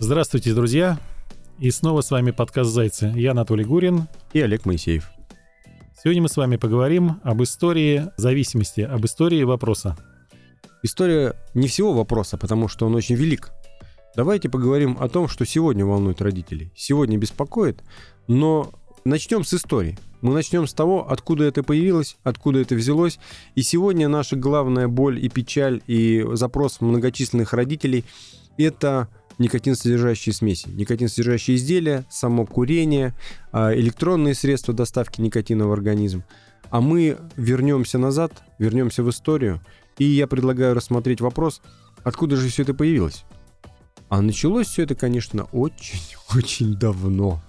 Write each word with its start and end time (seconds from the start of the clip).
Здравствуйте, 0.00 0.54
друзья! 0.54 0.96
И 1.58 1.72
снова 1.72 2.02
с 2.02 2.12
вами 2.12 2.30
подкаст 2.30 2.70
«Зайцы». 2.70 3.12
Я 3.16 3.32
Анатолий 3.32 3.64
Гурин. 3.64 4.06
И 4.32 4.40
Олег 4.40 4.64
Моисеев. 4.64 5.10
Сегодня 6.00 6.22
мы 6.22 6.28
с 6.28 6.36
вами 6.36 6.54
поговорим 6.54 7.20
об 7.24 7.42
истории 7.42 8.04
зависимости, 8.16 8.80
об 8.80 9.04
истории 9.04 9.42
вопроса. 9.42 9.96
История 10.84 11.34
не 11.54 11.66
всего 11.66 11.92
вопроса, 11.94 12.38
потому 12.38 12.68
что 12.68 12.86
он 12.86 12.94
очень 12.94 13.16
велик. 13.16 13.50
Давайте 14.14 14.48
поговорим 14.48 14.96
о 15.00 15.08
том, 15.08 15.26
что 15.26 15.44
сегодня 15.44 15.84
волнует 15.84 16.22
родителей, 16.22 16.72
сегодня 16.76 17.18
беспокоит, 17.18 17.82
но 18.28 18.70
начнем 19.04 19.42
с 19.42 19.52
истории. 19.52 19.98
Мы 20.20 20.32
начнем 20.32 20.68
с 20.68 20.74
того, 20.74 21.10
откуда 21.10 21.42
это 21.42 21.64
появилось, 21.64 22.18
откуда 22.22 22.60
это 22.60 22.76
взялось. 22.76 23.18
И 23.56 23.62
сегодня 23.62 24.06
наша 24.06 24.36
главная 24.36 24.86
боль 24.86 25.22
и 25.22 25.28
печаль 25.28 25.82
и 25.88 26.24
запрос 26.34 26.80
многочисленных 26.80 27.52
родителей– 27.52 28.04
это 28.56 29.08
никотинсодержащие 29.38 30.34
смеси, 30.34 30.68
никотинсодержащие 30.68 31.56
изделия, 31.56 32.04
само 32.10 32.46
курение, 32.46 33.14
а, 33.52 33.74
электронные 33.74 34.34
средства 34.34 34.74
доставки 34.74 35.20
никотина 35.20 35.66
в 35.66 35.72
организм. 35.72 36.24
А 36.70 36.80
мы 36.80 37.16
вернемся 37.36 37.98
назад, 37.98 38.32
вернемся 38.58 39.02
в 39.02 39.10
историю, 39.10 39.60
и 39.98 40.04
я 40.04 40.26
предлагаю 40.26 40.74
рассмотреть 40.74 41.20
вопрос, 41.20 41.62
откуда 42.04 42.36
же 42.36 42.48
все 42.48 42.62
это 42.62 42.74
появилось. 42.74 43.24
А 44.08 44.22
началось 44.22 44.68
все 44.68 44.82
это, 44.84 44.94
конечно, 44.94 45.44
очень-очень 45.52 46.74
давно. 46.78 47.42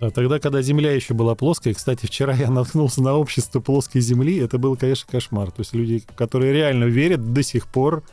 Да, 0.00 0.10
тогда, 0.10 0.38
когда 0.38 0.60
Земля 0.60 0.92
еще 0.92 1.14
была 1.14 1.34
плоской, 1.34 1.72
кстати, 1.72 2.04
вчера 2.04 2.34
я 2.34 2.50
наткнулся 2.50 3.02
на 3.02 3.14
общество 3.14 3.60
плоской 3.60 4.02
Земли, 4.02 4.36
это 4.36 4.58
был, 4.58 4.76
конечно, 4.76 5.10
кошмар. 5.10 5.50
То 5.50 5.60
есть 5.60 5.74
люди, 5.74 6.02
которые 6.16 6.52
реально 6.52 6.84
верят 6.84 7.32
до 7.32 7.42
сих 7.42 7.66
пор 7.66 8.04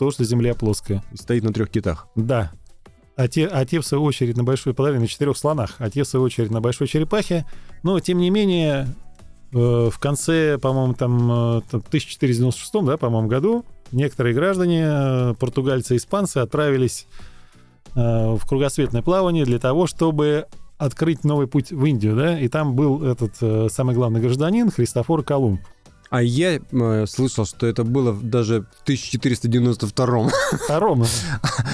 то, 0.00 0.10
что 0.10 0.24
Земля 0.24 0.54
плоская. 0.54 1.04
И 1.12 1.16
стоит 1.18 1.44
на 1.44 1.52
трех 1.52 1.68
китах. 1.68 2.08
Да. 2.16 2.50
А 3.16 3.28
те, 3.28 3.46
а 3.46 3.66
те, 3.66 3.80
в 3.80 3.86
свою 3.86 4.02
очередь, 4.04 4.34
на 4.34 4.44
большой 4.44 4.72
половине, 4.72 5.00
на 5.02 5.06
четырех 5.06 5.36
слонах, 5.36 5.74
а 5.76 5.90
те, 5.90 6.04
в 6.04 6.08
свою 6.08 6.24
очередь, 6.24 6.50
на 6.50 6.62
большой 6.62 6.86
черепахе. 6.86 7.44
Но, 7.82 8.00
тем 8.00 8.16
не 8.16 8.30
менее, 8.30 8.88
э, 9.52 9.90
в 9.92 9.98
конце, 9.98 10.56
по-моему, 10.56 10.94
там, 10.94 11.30
э, 11.58 11.60
1496, 11.68 12.86
да, 12.86 12.96
по-моему, 12.96 13.28
году 13.28 13.66
некоторые 13.92 14.34
граждане, 14.34 14.84
э, 14.86 15.34
португальцы 15.38 15.94
и 15.94 15.96
испанцы, 15.98 16.38
отправились 16.38 17.06
в 17.92 18.40
кругосветное 18.48 19.02
плавание 19.02 19.44
для 19.44 19.58
того, 19.58 19.88
чтобы 19.88 20.46
открыть 20.78 21.24
новый 21.24 21.48
путь 21.48 21.72
в 21.72 21.84
Индию, 21.84 22.14
да, 22.14 22.38
и 22.38 22.46
там 22.46 22.76
был 22.76 23.02
этот 23.02 23.72
самый 23.72 23.96
главный 23.96 24.20
гражданин 24.20 24.70
Христофор 24.70 25.24
Колумб. 25.24 25.60
А 26.10 26.22
я 26.24 26.58
э, 26.58 27.06
слышал, 27.06 27.46
что 27.46 27.68
это 27.68 27.84
было 27.84 28.12
даже 28.12 28.62
в 28.62 28.82
1492 28.82 30.28
Втором. 30.64 31.04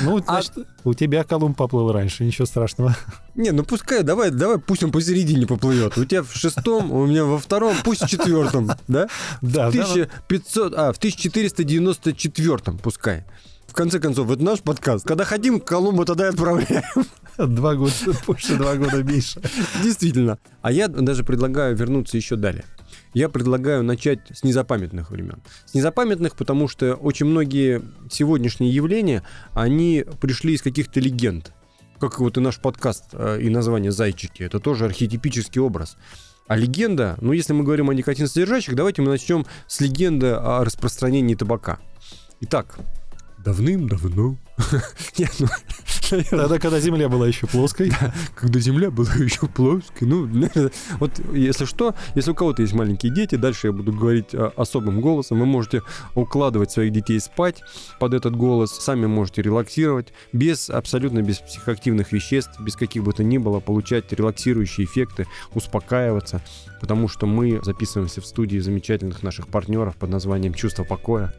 Ну, 0.02 0.18
а 0.18 0.22
значит, 0.22 0.52
а... 0.58 0.64
у 0.84 0.92
тебя 0.92 1.24
Колумб 1.24 1.56
поплыл 1.56 1.90
раньше, 1.90 2.22
ничего 2.22 2.44
страшного. 2.44 2.94
Не, 3.34 3.50
ну 3.50 3.64
пускай, 3.64 4.02
давай, 4.02 4.30
давай, 4.30 4.58
пусть 4.58 4.82
он 4.82 4.92
посередине 4.92 5.46
поплывет. 5.46 5.96
У 5.96 6.04
тебя 6.04 6.22
в 6.22 6.34
шестом, 6.34 6.92
у 6.92 7.06
меня 7.06 7.24
во 7.24 7.38
втором, 7.38 7.74
пусть 7.82 8.02
в 8.02 8.08
четвертом, 8.08 8.70
да? 8.88 9.08
Да. 9.40 9.70
В 9.70 9.74
1500, 9.74 10.74
а, 10.74 10.92
в 10.92 10.98
1494 10.98 12.58
пускай. 12.82 13.24
В 13.66 13.72
конце 13.72 13.98
концов, 14.00 14.30
это 14.30 14.42
наш 14.42 14.60
подкаст. 14.60 15.06
Когда 15.06 15.24
хотим, 15.24 15.60
Колумба 15.60 16.04
тогда 16.04 16.26
и 16.26 16.28
отправляем. 16.30 16.84
Два 17.38 17.74
года 17.74 17.92
больше, 18.26 18.56
два 18.56 18.74
года 18.76 19.02
меньше. 19.02 19.40
Действительно. 19.82 20.38
А 20.62 20.72
я 20.72 20.88
даже 20.88 21.24
предлагаю 21.24 21.76
вернуться 21.76 22.16
еще 22.16 22.36
далее 22.36 22.64
я 23.16 23.30
предлагаю 23.30 23.82
начать 23.82 24.18
с 24.30 24.44
незапамятных 24.44 25.10
времен. 25.10 25.42
С 25.64 25.72
незапамятных, 25.72 26.36
потому 26.36 26.68
что 26.68 26.92
очень 26.92 27.24
многие 27.24 27.80
сегодняшние 28.10 28.74
явления, 28.74 29.22
они 29.54 30.04
пришли 30.20 30.52
из 30.52 30.60
каких-то 30.60 31.00
легенд. 31.00 31.50
Как 31.98 32.20
вот 32.20 32.36
и 32.36 32.40
наш 32.40 32.60
подкаст 32.60 33.04
э, 33.14 33.40
и 33.40 33.48
название 33.48 33.90
«Зайчики». 33.90 34.42
Это 34.42 34.60
тоже 34.60 34.84
архетипический 34.84 35.62
образ. 35.62 35.96
А 36.46 36.58
легенда, 36.58 37.16
ну 37.22 37.32
если 37.32 37.54
мы 37.54 37.64
говорим 37.64 37.88
о 37.88 37.94
никотинсодержащих, 37.94 38.74
давайте 38.74 39.00
мы 39.00 39.08
начнем 39.08 39.46
с 39.66 39.80
легенды 39.80 40.26
о 40.32 40.62
распространении 40.62 41.34
табака. 41.34 41.78
Итак, 42.42 42.78
давным-давно 43.46 44.36
ну, 45.38 45.46
Тогда, 46.30 46.58
когда 46.58 46.80
Земля 46.80 47.08
была 47.08 47.26
еще 47.26 47.46
плоской. 47.46 47.92
когда 48.34 48.58
Земля 48.58 48.90
была 48.90 49.12
еще 49.18 49.46
плоской. 49.46 50.08
Ну, 50.08 50.28
вот 50.98 51.12
если 51.32 51.64
что, 51.64 51.94
если 52.14 52.30
у 52.30 52.34
кого-то 52.34 52.62
есть 52.62 52.74
маленькие 52.74 53.12
дети, 53.12 53.34
дальше 53.36 53.68
я 53.68 53.72
буду 53.72 53.92
говорить 53.92 54.34
а, 54.34 54.52
особым 54.56 55.00
голосом. 55.00 55.40
Вы 55.40 55.46
можете 55.46 55.82
укладывать 56.14 56.70
своих 56.70 56.92
детей 56.92 57.20
спать 57.20 57.62
под 58.00 58.14
этот 58.14 58.34
голос, 58.34 58.70
сами 58.70 59.06
можете 59.06 59.42
релаксировать, 59.42 60.12
без 60.32 60.70
абсолютно 60.70 61.22
без 61.22 61.38
психоактивных 61.38 62.12
веществ, 62.12 62.58
без 62.60 62.76
каких 62.76 63.04
бы 63.04 63.12
то 63.12 63.22
ни 63.22 63.38
было, 63.38 63.60
получать 63.60 64.12
релаксирующие 64.12 64.86
эффекты, 64.86 65.26
успокаиваться, 65.54 66.40
потому 66.80 67.08
что 67.08 67.26
мы 67.26 67.60
записываемся 67.62 68.20
в 68.20 68.26
студии 68.26 68.58
замечательных 68.58 69.22
наших 69.22 69.48
партнеров 69.48 69.96
под 69.96 70.10
названием 70.10 70.54
«Чувство 70.54 70.84
покоя». 70.84 71.34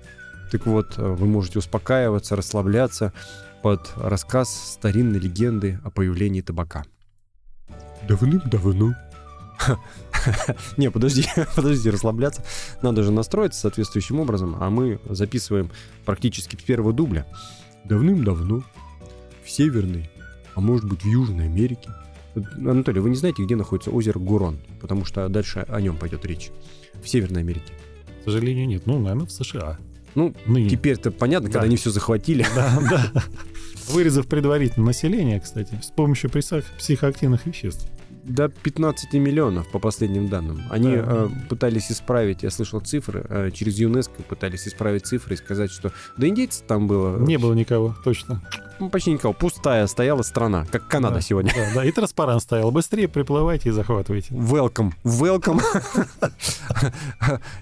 Так 0.52 0.66
вот, 0.66 0.97
э, 0.97 1.02
вы 1.02 1.28
можете 1.28 1.59
успокаиваться, 1.59 2.35
расслабляться 2.35 3.13
под 3.62 3.91
рассказ 3.97 4.50
старинной 4.74 5.19
легенды 5.19 5.80
о 5.84 5.90
появлении 5.90 6.41
табака. 6.41 6.85
Давным-давно. 8.08 8.96
Не, 10.78 10.91
подожди, 10.91 11.25
подожди, 11.56 11.90
расслабляться. 11.90 12.44
Надо 12.81 13.03
же 13.03 13.12
настроиться 13.12 13.62
соответствующим 13.62 14.19
образом, 14.19 14.56
а 14.59 14.69
мы 14.69 15.00
записываем 15.06 15.72
практически 16.06 16.56
с 16.56 16.64
первого 16.64 16.94
дубля. 16.94 17.25
Давным-давно 17.84 18.64
в 19.44 19.50
Северной, 19.50 20.09
а 20.56 20.62
может 20.62 20.85
быть 20.85 21.03
в 21.03 21.08
Южной 21.08 21.46
Америке. 21.46 21.90
Анатолий, 22.58 23.00
вы 23.00 23.09
не 23.09 23.16
знаете, 23.16 23.44
где 23.44 23.56
находится 23.56 23.90
озеро 23.90 24.19
Гурон? 24.19 24.59
Потому 24.79 25.06
что 25.06 25.28
дальше 25.28 25.66
о 25.68 25.81
нем 25.81 25.97
пойдет 25.97 26.25
речь. 26.25 26.52
В 27.02 27.08
Северной 27.08 27.41
Америке. 27.41 27.74
К 28.22 28.25
сожалению, 28.25 28.68
нет. 28.68 28.85
Ну, 28.85 29.00
наверное, 29.00 29.25
в 29.25 29.31
США. 29.31 29.78
Ну, 30.17 30.33
Ныне. 30.47 30.67
теперь-то 30.67 31.11
понятно, 31.11 31.47
да. 31.47 31.53
когда 31.53 31.66
они 31.67 31.78
все 31.78 31.91
захватили. 31.91 32.44
Да, 32.55 32.79
да. 33.13 33.23
Вырезав 33.89 34.25
предварительно 34.25 34.88
население, 34.88 35.39
кстати, 35.39 35.79
с 35.83 35.91
помощью 35.91 36.31
психоактивных 36.79 37.45
веществ 37.45 37.88
до 38.27 38.49
15 38.49 39.13
миллионов 39.13 39.67
по 39.69 39.79
последним 39.79 40.27
данным. 40.27 40.61
Они 40.69 40.95
да. 40.95 41.03
э, 41.05 41.29
пытались 41.49 41.91
исправить, 41.91 42.43
я 42.43 42.51
слышал 42.51 42.79
цифры, 42.79 43.25
э, 43.29 43.51
через 43.53 43.79
ЮНЕСКО 43.79 44.23
пытались 44.23 44.67
исправить 44.67 45.05
цифры 45.05 45.35
и 45.35 45.38
сказать, 45.38 45.71
что 45.71 45.91
да 46.17 46.27
индейцев 46.27 46.66
там 46.67 46.87
было... 46.87 47.17
Не 47.19 47.37
было 47.37 47.53
никого, 47.53 47.95
точно. 48.03 48.41
Ну, 48.79 48.89
почти 48.89 49.11
никого. 49.11 49.33
Пустая 49.33 49.87
стояла 49.87 50.21
страна, 50.21 50.66
как 50.71 50.87
Канада 50.87 51.16
да, 51.16 51.21
сегодня. 51.21 51.51
Да, 51.55 51.81
да, 51.81 51.85
и 51.85 51.91
транспарант 51.91 52.43
стоял. 52.43 52.71
Быстрее 52.71 53.07
приплывайте 53.07 53.69
и 53.69 53.71
захватывайте. 53.71 54.33
Welcome. 54.33 54.91
Welcome. 55.03 55.61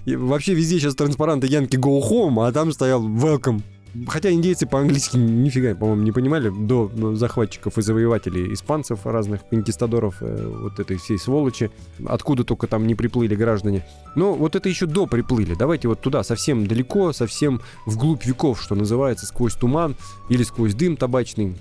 Вообще 0.16 0.54
везде 0.54 0.78
сейчас 0.78 0.94
транспаранты 0.94 1.46
Янки 1.46 1.76
Go 1.76 2.02
Home, 2.02 2.46
а 2.46 2.52
там 2.52 2.72
стоял 2.72 3.02
Welcome. 3.02 3.62
Хотя 4.08 4.30
индейцы 4.30 4.66
по-английски 4.66 5.16
нифига, 5.16 5.74
по-моему, 5.74 6.02
не 6.02 6.12
понимали 6.12 6.50
до 6.50 6.90
захватчиков 7.14 7.78
и 7.78 7.82
завоевателей 7.82 8.52
испанцев 8.52 9.06
разных, 9.06 9.48
конкистадоров, 9.48 10.16
э, 10.20 10.58
вот 10.62 10.80
этой 10.80 10.96
всей 10.96 11.18
сволочи, 11.18 11.70
откуда 12.06 12.44
только 12.44 12.66
там 12.66 12.86
не 12.86 12.94
приплыли 12.94 13.34
граждане. 13.34 13.84
Но 14.14 14.34
вот 14.34 14.56
это 14.56 14.68
еще 14.68 14.86
до 14.86 15.06
приплыли. 15.06 15.54
Давайте 15.54 15.88
вот 15.88 16.00
туда, 16.00 16.22
совсем 16.22 16.66
далеко, 16.66 17.12
совсем 17.12 17.60
вглубь 17.84 18.24
веков, 18.24 18.62
что 18.62 18.74
называется, 18.74 19.26
сквозь 19.26 19.54
туман 19.54 19.96
или 20.28 20.42
сквозь 20.42 20.74
дым 20.74 20.96
табачный. 20.96 21.56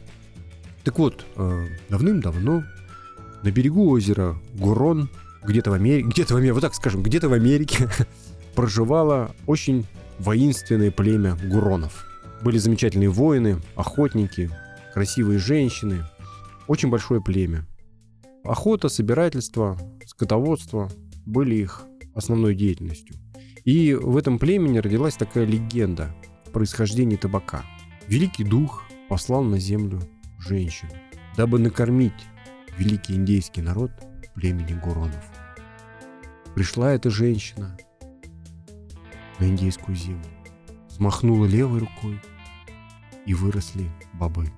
Так 0.84 1.00
вот, 1.00 1.26
э, 1.36 1.68
давным-давно 1.90 2.64
на 3.44 3.52
берегу 3.52 3.90
озера 3.90 4.36
Гурон, 4.54 5.10
где-то 5.44 5.72
в 5.72 5.74
Америке, 5.74 6.08
где-то 6.10 6.34
в 6.34 6.38
Америке, 6.38 6.54
вот 6.54 6.62
так 6.62 6.76
скажем, 6.76 7.04
где-то 7.04 7.30
в 7.30 7.34
Америке 7.34 7.90
проживало 8.56 9.32
очень 9.46 9.86
воинственное 10.20 10.92
племя 10.92 11.38
гуронов. 11.50 12.05
Были 12.46 12.60
замечательные 12.60 13.10
воины, 13.10 13.60
охотники, 13.76 14.52
красивые 14.94 15.40
женщины, 15.40 16.04
очень 16.68 16.92
большое 16.92 17.20
племя. 17.20 17.66
Охота, 18.44 18.88
собирательство, 18.88 19.80
скотоводство 20.06 20.92
были 21.26 21.56
их 21.56 21.88
основной 22.14 22.54
деятельностью. 22.54 23.16
И 23.64 23.96
в 23.96 24.16
этом 24.16 24.38
племени 24.38 24.78
родилась 24.78 25.16
такая 25.16 25.44
легенда 25.46 26.16
о 26.46 26.52
происхождении 26.52 27.16
табака. 27.16 27.66
Великий 28.08 28.44
дух 28.44 28.84
послал 29.10 29.42
на 29.42 29.58
землю 29.58 30.00
женщину, 30.38 30.92
дабы 31.36 31.58
накормить 31.58 32.14
великий 32.78 33.16
индейский 33.16 33.64
народ 33.64 33.90
племени 34.36 34.80
Гуронов. 34.84 35.26
Пришла 36.54 36.94
эта 36.94 37.10
женщина 37.10 37.76
на 39.40 39.46
индейскую 39.46 39.96
землю, 39.96 40.30
смахнула 40.90 41.48
левой 41.48 41.80
рукой, 41.80 42.22
и 43.26 43.34
выросли 43.34 43.90
бобы. 44.14 44.52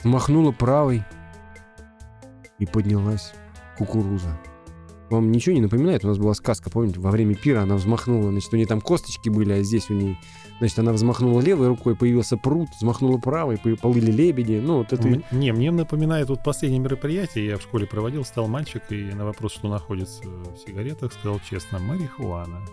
Смахнула 0.00 0.52
правой, 0.52 1.04
и 2.58 2.66
поднялась 2.66 3.32
кукуруза. 3.76 4.38
Вам 5.10 5.30
ничего 5.30 5.54
не 5.54 5.60
напоминает? 5.60 6.04
У 6.04 6.08
нас 6.08 6.18
была 6.18 6.34
сказка, 6.34 6.70
помните, 6.70 6.98
во 6.98 7.10
время 7.10 7.34
пира 7.34 7.62
она 7.62 7.76
взмахнула, 7.76 8.30
значит, 8.30 8.52
у 8.52 8.56
нее 8.56 8.66
там 8.66 8.80
косточки 8.80 9.28
были, 9.28 9.52
а 9.52 9.62
здесь 9.62 9.90
у 9.90 9.94
нее, 9.94 10.18
значит, 10.58 10.78
она 10.78 10.92
взмахнула 10.92 11.40
левой 11.40 11.68
рукой, 11.68 11.94
появился 11.94 12.36
пруд, 12.36 12.68
взмахнула 12.76 13.18
правой, 13.18 13.58
по- 13.58 13.76
плыли 13.76 14.10
лебеди. 14.10 14.60
Ну, 14.64 14.78
вот 14.78 14.92
это... 14.92 15.22
Не, 15.30 15.52
мне 15.52 15.70
напоминает 15.70 16.30
вот 16.30 16.42
последнее 16.42 16.80
мероприятие, 16.80 17.46
я 17.46 17.58
в 17.58 17.62
школе 17.62 17.86
проводил, 17.86 18.24
стал 18.24 18.48
мальчик, 18.48 18.82
и 18.90 19.12
на 19.12 19.24
вопрос, 19.24 19.52
что 19.52 19.68
находится 19.68 20.22
в 20.24 20.56
сигаретах, 20.66 21.12
сказал 21.12 21.38
честно, 21.48 21.78
марихуана. 21.78 22.64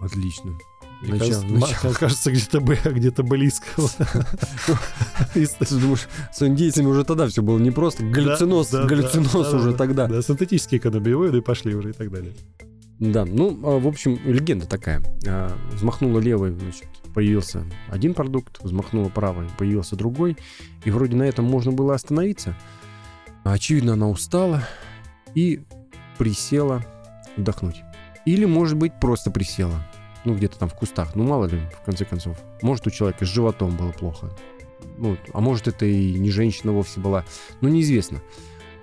Отлично. 0.00 0.58
Мне 1.02 1.12
Начало- 1.12 1.18
кажется, 1.18 1.46
начало. 1.46 1.88
м- 1.90 1.94
кажется, 1.98 2.32
где-то, 2.32 2.60
где-то 2.92 3.22
близко. 3.22 3.66
Ты 5.34 5.46
думаешь, 5.70 6.08
с 6.32 6.42
индейцами 6.42 6.86
уже 6.86 7.04
тогда 7.04 7.26
все 7.28 7.42
было 7.42 7.58
непросто. 7.58 8.02
Галлюциноз, 8.04 8.70
галлюциноз 8.72 9.52
уже 9.52 9.72
да. 9.72 9.76
тогда. 9.76 10.06
Да, 10.06 10.22
синтетические 10.22 10.80
каннабиоиды 10.80 11.42
пошли 11.42 11.74
уже 11.74 11.90
и 11.90 11.92
так 11.92 12.10
далее. 12.10 12.32
Да, 12.98 13.26
ну, 13.26 13.58
а, 13.62 13.78
в 13.78 13.86
общем, 13.86 14.18
легенда 14.24 14.66
такая. 14.66 15.02
А, 15.26 15.54
Взмахнула 15.72 16.18
левой, 16.18 16.52
значит, 16.52 16.88
появился 17.14 17.64
один 17.88 18.14
продукт, 18.14 18.62
взмахнула 18.62 19.10
правой, 19.10 19.48
появился 19.58 19.96
другой. 19.96 20.38
И 20.84 20.90
вроде 20.90 21.14
на 21.14 21.24
этом 21.24 21.44
можно 21.44 21.72
было 21.72 21.94
остановиться. 21.94 22.56
А, 23.44 23.52
Очевидно, 23.52 23.92
она 23.92 24.08
устала 24.08 24.66
и 25.34 25.60
присела 26.16 26.82
отдохнуть. 27.36 27.82
Или, 28.24 28.46
может 28.46 28.78
быть, 28.78 28.98
просто 28.98 29.30
присела. 29.30 29.86
Ну, 30.26 30.34
где-то 30.34 30.58
там 30.58 30.68
в 30.68 30.74
кустах. 30.74 31.14
Ну, 31.14 31.24
мало 31.24 31.46
ли, 31.46 31.60
в 31.80 31.84
конце 31.84 32.04
концов. 32.04 32.36
Может, 32.60 32.86
у 32.88 32.90
человека 32.90 33.24
с 33.24 33.28
животом 33.28 33.76
было 33.76 33.92
плохо. 33.92 34.28
Ну, 34.98 35.16
а 35.32 35.40
может, 35.40 35.68
это 35.68 35.86
и 35.86 36.18
не 36.18 36.30
женщина 36.30 36.72
вовсе 36.72 37.00
была. 37.00 37.24
Ну, 37.60 37.68
неизвестно. 37.68 38.20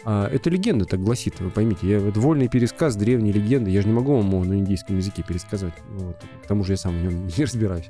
А, 0.05 0.27
это 0.27 0.49
легенда 0.49 0.85
так 0.85 1.01
гласит, 1.01 1.41
вы 1.41 1.49
поймите. 1.49 1.87
Я, 1.87 1.97
это 1.97 2.19
вольный 2.19 2.47
пересказ 2.47 2.95
древней 2.95 3.33
легенды. 3.33 3.71
Я 3.71 3.81
же 3.81 3.87
не 3.87 3.93
могу 3.93 4.15
вам 4.15 4.47
на 4.47 4.53
индийском 4.53 4.97
языке 4.97 5.21
пересказывать. 5.21 5.73
Вот. 5.89 6.17
К 6.43 6.47
тому 6.47 6.63
же 6.63 6.73
я 6.73 6.77
сам 6.77 6.97
в 6.97 7.03
нем 7.03 7.27
не 7.37 7.43
разбираюсь. 7.43 7.89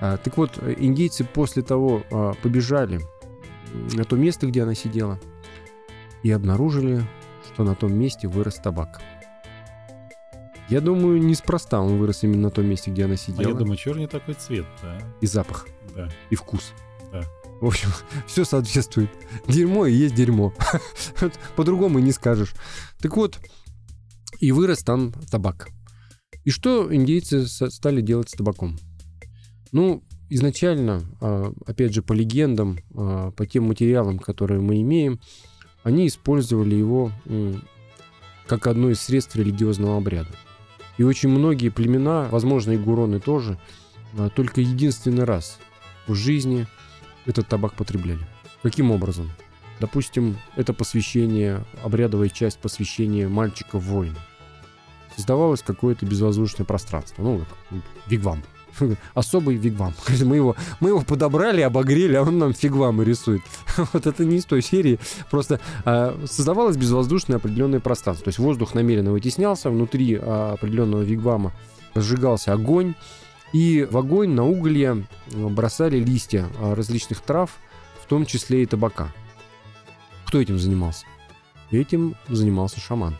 А, 0.00 0.16
так 0.16 0.38
вот, 0.38 0.58
индейцы 0.78 1.24
после 1.24 1.62
того 1.62 2.02
а, 2.10 2.32
побежали 2.42 3.00
на 3.92 4.04
то 4.04 4.16
место, 4.16 4.46
где 4.46 4.62
она 4.62 4.74
сидела, 4.74 5.20
и 6.22 6.30
обнаружили, 6.30 7.02
что 7.52 7.64
на 7.64 7.74
том 7.74 7.94
месте 7.94 8.28
вырос 8.28 8.54
табак. 8.54 9.02
Я 10.68 10.80
думаю, 10.80 11.20
неспроста 11.22 11.80
он 11.80 11.96
вырос 11.98 12.24
именно 12.24 12.42
на 12.42 12.50
том 12.50 12.66
месте, 12.66 12.90
где 12.90 13.04
она 13.04 13.14
А 13.14 13.16
сидела. 13.16 13.48
я 13.48 13.54
думаю, 13.54 13.76
черный 13.76 14.06
такой 14.06 14.34
цвет, 14.34 14.66
да? 14.82 14.98
И 15.20 15.26
запах, 15.26 15.66
Да. 15.96 16.10
и 16.30 16.34
вкус. 16.34 16.72
Да. 17.10 17.22
В 17.60 17.66
общем, 17.66 17.88
все 18.26 18.44
соответствует. 18.44 19.10
Дерьмо 19.46 19.86
и 19.86 19.92
есть 19.94 20.14
дерьмо. 20.14 20.52
По-другому 21.56 21.98
не 22.00 22.12
скажешь. 22.12 22.54
Так 23.00 23.16
вот, 23.16 23.38
и 24.40 24.52
вырос 24.52 24.80
там 24.80 25.12
табак. 25.30 25.68
И 26.44 26.50
что 26.50 26.94
индейцы 26.94 27.46
стали 27.46 28.00
делать 28.00 28.28
с 28.30 28.32
табаком? 28.32 28.78
Ну, 29.72 30.02
изначально, 30.30 31.02
а, 31.20 31.52
опять 31.66 31.94
же, 31.94 32.02
по 32.02 32.12
легендам, 32.12 32.78
а, 32.94 33.30
по 33.32 33.46
тем 33.46 33.64
материалам, 33.64 34.18
которые 34.18 34.60
мы 34.60 34.80
имеем, 34.82 35.20
они 35.82 36.06
использовали 36.06 36.74
его 36.74 37.10
как 38.46 38.66
одно 38.66 38.90
из 38.90 39.00
средств 39.00 39.34
религиозного 39.36 39.96
обряда. 39.96 40.30
И 40.98 41.04
очень 41.04 41.28
многие 41.28 41.70
племена, 41.70 42.28
возможно, 42.30 42.72
и 42.72 42.76
гуроны 42.76 43.20
тоже, 43.20 43.58
а, 44.18 44.28
только 44.28 44.60
единственный 44.60 45.24
раз 45.24 45.58
в 46.06 46.14
жизни 46.14 46.66
этот 47.24 47.46
табак 47.46 47.74
потребляли. 47.74 48.26
Каким 48.62 48.90
образом? 48.90 49.30
Допустим, 49.80 50.36
это 50.56 50.72
посвящение, 50.74 51.64
обрядовая 51.84 52.28
часть 52.28 52.58
посвящения 52.58 53.28
мальчика 53.28 53.78
в 53.78 53.84
воина. 53.84 54.18
Создавалось 55.14 55.62
какое-то 55.62 56.04
безвоздушное 56.04 56.66
пространство, 56.66 57.22
ну, 57.22 57.38
как 57.38 57.80
вигвам. 58.08 58.42
Особый 59.14 59.56
вигвам. 59.56 59.94
Мы 60.20 60.36
его, 60.36 60.56
мы 60.80 60.90
его 60.90 61.00
подобрали, 61.00 61.60
обогрели, 61.60 62.14
а 62.14 62.22
он 62.22 62.38
нам 62.38 62.52
фигвамы 62.52 63.04
рисует. 63.04 63.42
Вот 63.92 64.06
это 64.06 64.24
не 64.24 64.36
из 64.36 64.44
той 64.44 64.62
серии. 64.62 64.98
Просто 65.30 65.60
а, 65.84 66.18
создавалось 66.26 66.76
безвоздушное 66.76 67.36
определенное 67.36 67.80
пространство. 67.80 68.24
То 68.24 68.28
есть 68.28 68.38
воздух 68.38 68.74
намеренно 68.74 69.12
вытеснялся, 69.12 69.70
внутри 69.70 70.18
а, 70.20 70.54
определенного 70.54 71.02
вигвама 71.02 71.52
разжигался 71.94 72.52
огонь, 72.52 72.94
и 73.52 73.86
в 73.90 73.96
огонь 73.96 74.30
на 74.30 74.46
уголья 74.46 74.96
э, 75.32 75.48
бросали 75.48 75.98
листья 75.98 76.48
а, 76.60 76.74
различных 76.74 77.20
трав, 77.20 77.50
в 78.02 78.06
том 78.06 78.26
числе 78.26 78.62
и 78.62 78.66
табака. 78.66 79.12
Кто 80.26 80.40
этим 80.40 80.58
занимался? 80.58 81.06
Этим 81.70 82.14
занимался 82.28 82.80
шаман. 82.80 83.16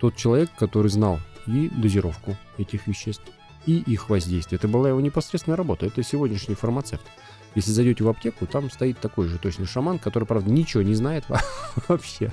Тот 0.00 0.16
человек, 0.16 0.50
который 0.58 0.88
знал 0.88 1.18
и 1.46 1.68
дозировку 1.68 2.36
этих 2.58 2.86
веществ, 2.86 3.24
и 3.66 3.78
их 3.78 4.08
воздействие. 4.08 4.58
Это 4.58 4.68
была 4.68 4.88
его 4.88 5.00
непосредственная 5.00 5.56
работа. 5.56 5.86
Это 5.86 6.02
сегодняшний 6.02 6.54
фармацевт. 6.54 7.02
Если 7.54 7.70
зайдете 7.70 8.02
в 8.04 8.08
аптеку, 8.08 8.46
там 8.46 8.70
стоит 8.70 8.98
такой 8.98 9.28
же 9.28 9.38
точно 9.38 9.66
шаман, 9.66 9.98
который, 9.98 10.24
правда, 10.24 10.50
ничего 10.50 10.82
не 10.82 10.94
знает 10.94 11.24
во- 11.28 11.40
вообще. 11.88 12.32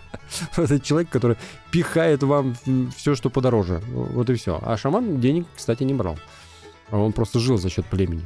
Это 0.56 0.80
человек, 0.80 1.10
который 1.10 1.36
пихает 1.72 2.24
вам 2.24 2.56
все, 2.96 3.16
что 3.16 3.30
подороже. 3.30 3.82
Вот 3.90 4.30
и 4.30 4.36
все. 4.36 4.60
А 4.62 4.78
шаман 4.78 5.20
денег, 5.20 5.46
кстати, 5.56 5.84
не 5.84 5.94
брал. 5.94 6.18
Он 6.92 7.12
просто 7.12 7.40
жил 7.40 7.58
за 7.58 7.70
счет 7.70 7.86
племени. 7.86 8.26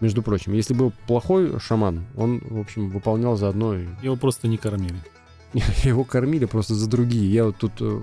Между 0.00 0.22
прочим, 0.22 0.52
если 0.52 0.74
был 0.74 0.92
плохой 1.06 1.58
шаман, 1.60 2.04
он, 2.16 2.40
в 2.40 2.60
общем, 2.60 2.90
выполнял 2.90 3.36
заодно 3.36 3.74
Его 4.02 4.16
просто 4.16 4.48
не 4.48 4.58
кормили. 4.58 5.02
его 5.84 6.04
кормили 6.04 6.44
просто 6.46 6.74
за 6.74 6.88
другие. 6.88 7.32
Я 7.32 7.44
вот 7.44 7.56
тут 7.56 7.72
э, 7.80 8.00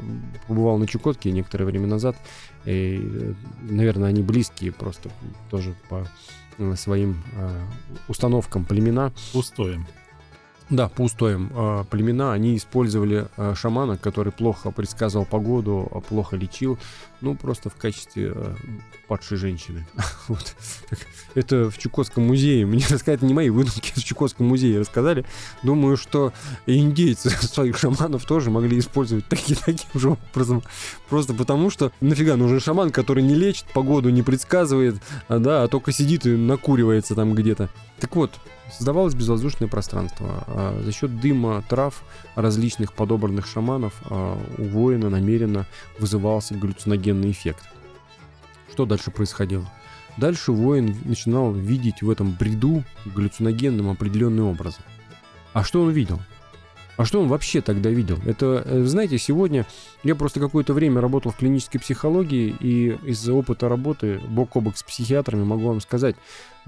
побывал 0.47 0.77
на 0.77 0.87
Чукотке 0.87 1.31
некоторое 1.31 1.65
время 1.65 1.87
назад, 1.87 2.15
и, 2.65 2.99
э, 3.01 3.33
наверное, 3.61 4.09
они 4.09 4.21
близкие 4.21 4.71
просто 4.71 5.09
тоже 5.49 5.75
по 5.89 6.07
э, 6.57 6.75
своим 6.75 7.21
установкам 8.07 8.65
племена. 8.65 9.11
Пустое. 9.33 9.85
Да, 10.71 10.87
по 10.87 11.05
э, 11.05 11.83
племена 11.89 12.31
они 12.31 12.55
использовали 12.55 13.27
э, 13.35 13.53
шамана, 13.55 13.97
который 13.97 14.31
плохо 14.31 14.71
предсказывал 14.71 15.25
погоду, 15.25 15.87
а 15.91 15.99
плохо 15.99 16.37
лечил, 16.37 16.79
ну, 17.19 17.35
просто 17.35 17.69
в 17.69 17.75
качестве 17.75 18.33
падшей 19.07 19.37
женщины. 19.37 19.85
Вот. 20.27 20.55
Это 21.35 21.69
в 21.69 21.77
Чукотском 21.77 22.25
музее. 22.25 22.65
Мне 22.65 22.85
рассказать 22.89 23.21
не 23.21 23.33
мои 23.33 23.49
выдумки, 23.49 23.91
в 23.93 24.03
Чукотском 24.03 24.47
музее 24.47 24.79
рассказали. 24.79 25.25
Думаю, 25.61 25.97
что 25.97 26.31
индейцы 26.65 27.29
своих 27.41 27.77
шаманов 27.77 28.23
тоже 28.25 28.49
могли 28.49 28.79
использовать 28.79 29.27
таки, 29.27 29.55
таким 29.55 29.99
же 29.99 30.11
образом. 30.11 30.63
Просто 31.09 31.33
потому, 31.33 31.69
что 31.69 31.91
нафига 31.99 32.37
нужен 32.37 32.61
шаман, 32.61 32.91
который 32.91 33.23
не 33.23 33.35
лечит, 33.35 33.65
погоду 33.73 34.09
не 34.09 34.21
предсказывает, 34.21 34.95
а, 35.27 35.39
да, 35.39 35.63
а 35.63 35.67
только 35.67 35.91
сидит 35.91 36.25
и 36.25 36.29
накуривается 36.29 37.13
там 37.13 37.33
где-то. 37.33 37.69
Так 37.99 38.15
вот, 38.15 38.31
создавалось 38.71 39.13
безвоздушное 39.13 39.67
пространство. 39.67 40.43
А 40.47 40.81
за 40.83 40.91
счет 40.91 41.19
дыма 41.19 41.63
трав 41.67 42.03
различных 42.35 42.93
подобранных 42.93 43.47
шаманов 43.47 43.93
а, 44.09 44.37
у 44.57 44.63
воина 44.63 45.09
намеренно 45.09 45.65
вызывался 45.99 46.55
галлюциногенный 46.55 47.31
эффект. 47.31 47.63
Что 48.71 48.85
дальше 48.85 49.11
происходило? 49.11 49.69
Дальше 50.17 50.51
воин 50.51 50.97
начинал 51.05 51.53
видеть 51.53 52.01
в 52.01 52.09
этом 52.09 52.31
бреду 52.31 52.83
галлюциногенным 53.05 53.89
определенный 53.89 54.43
образ. 54.43 54.77
А 55.53 55.63
что 55.63 55.81
он 55.81 55.91
видел? 55.91 56.19
А 57.01 57.05
что 57.05 57.19
он 57.19 57.27
вообще 57.27 57.61
тогда 57.61 57.89
видел? 57.89 58.19
Это, 58.27 58.61
э, 58.63 58.83
знаете, 58.83 59.17
сегодня 59.17 59.65
я 60.03 60.13
просто 60.13 60.39
какое-то 60.39 60.75
время 60.75 61.01
работал 61.01 61.31
в 61.31 61.35
клинической 61.35 61.81
психологии, 61.81 62.55
и 62.59 62.95
из-за 63.03 63.33
опыта 63.33 63.67
работы 63.67 64.21
бок 64.29 64.55
о 64.55 64.61
бок 64.61 64.77
с 64.77 64.83
психиатрами 64.83 65.43
могу 65.43 65.67
вам 65.67 65.81
сказать, 65.81 66.15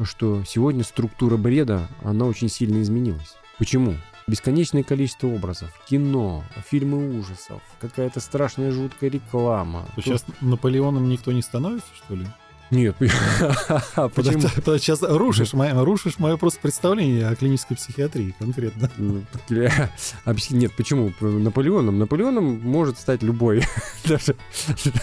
что 0.02 0.44
сегодня 0.44 0.84
структура 0.84 1.38
бреда, 1.38 1.88
она 2.04 2.26
очень 2.26 2.50
сильно 2.50 2.82
изменилась. 2.82 3.36
Почему? 3.60 3.94
Бесконечное 4.26 4.82
количество 4.82 5.28
образов, 5.28 5.70
кино, 5.88 6.44
фильмы 6.68 7.20
ужасов, 7.20 7.62
какая-то 7.80 8.20
страшная 8.20 8.72
жуткая 8.72 9.12
реклама. 9.12 9.86
То 9.94 10.02
сейчас 10.02 10.26
Наполеоном 10.42 11.10
никто 11.10 11.32
не 11.32 11.44
становится, 11.44 11.90
что 11.94 12.16
ли? 12.16 12.26
Нет, 12.74 12.96
почему? 13.96 14.42
Сейчас 14.80 15.04
рушишь 15.04 15.54
мое, 15.54 15.86
рушишь 15.86 16.18
мое 16.18 16.38
просто 16.38 16.60
представление 16.60 17.28
о 17.28 17.36
клинической 17.36 17.78
психиатрии 17.78 18.36
конкретно. 18.38 18.90
Ну, 19.04 19.22
Нет, 20.50 20.72
почему? 20.76 21.12
Наполеоном? 21.20 22.00
Наполеоном 22.00 22.60
может 22.62 22.98
стать 22.98 23.22
любой. 23.22 23.64
Даже, 24.06 24.36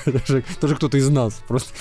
даже, 0.06 0.44
даже 0.60 0.76
кто-то 0.76 0.96
из 0.96 1.08
нас. 1.08 1.42
Просто. 1.46 1.72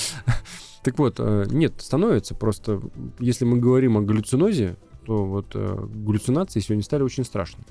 Так 0.84 0.98
вот, 1.00 1.16
э, 1.20 1.46
нет, 1.50 1.74
становится 1.80 2.36
просто, 2.36 2.82
если 3.20 3.46
мы 3.46 3.58
говорим 3.58 3.98
о 3.98 4.02
галлюцинозе, 4.02 4.78
то 5.06 5.26
вот 5.26 5.52
э, 5.54 5.88
галлюцинации 5.88 6.60
сегодня 6.60 6.84
стали 6.84 7.04
очень 7.04 7.26
страшны. 7.26 7.64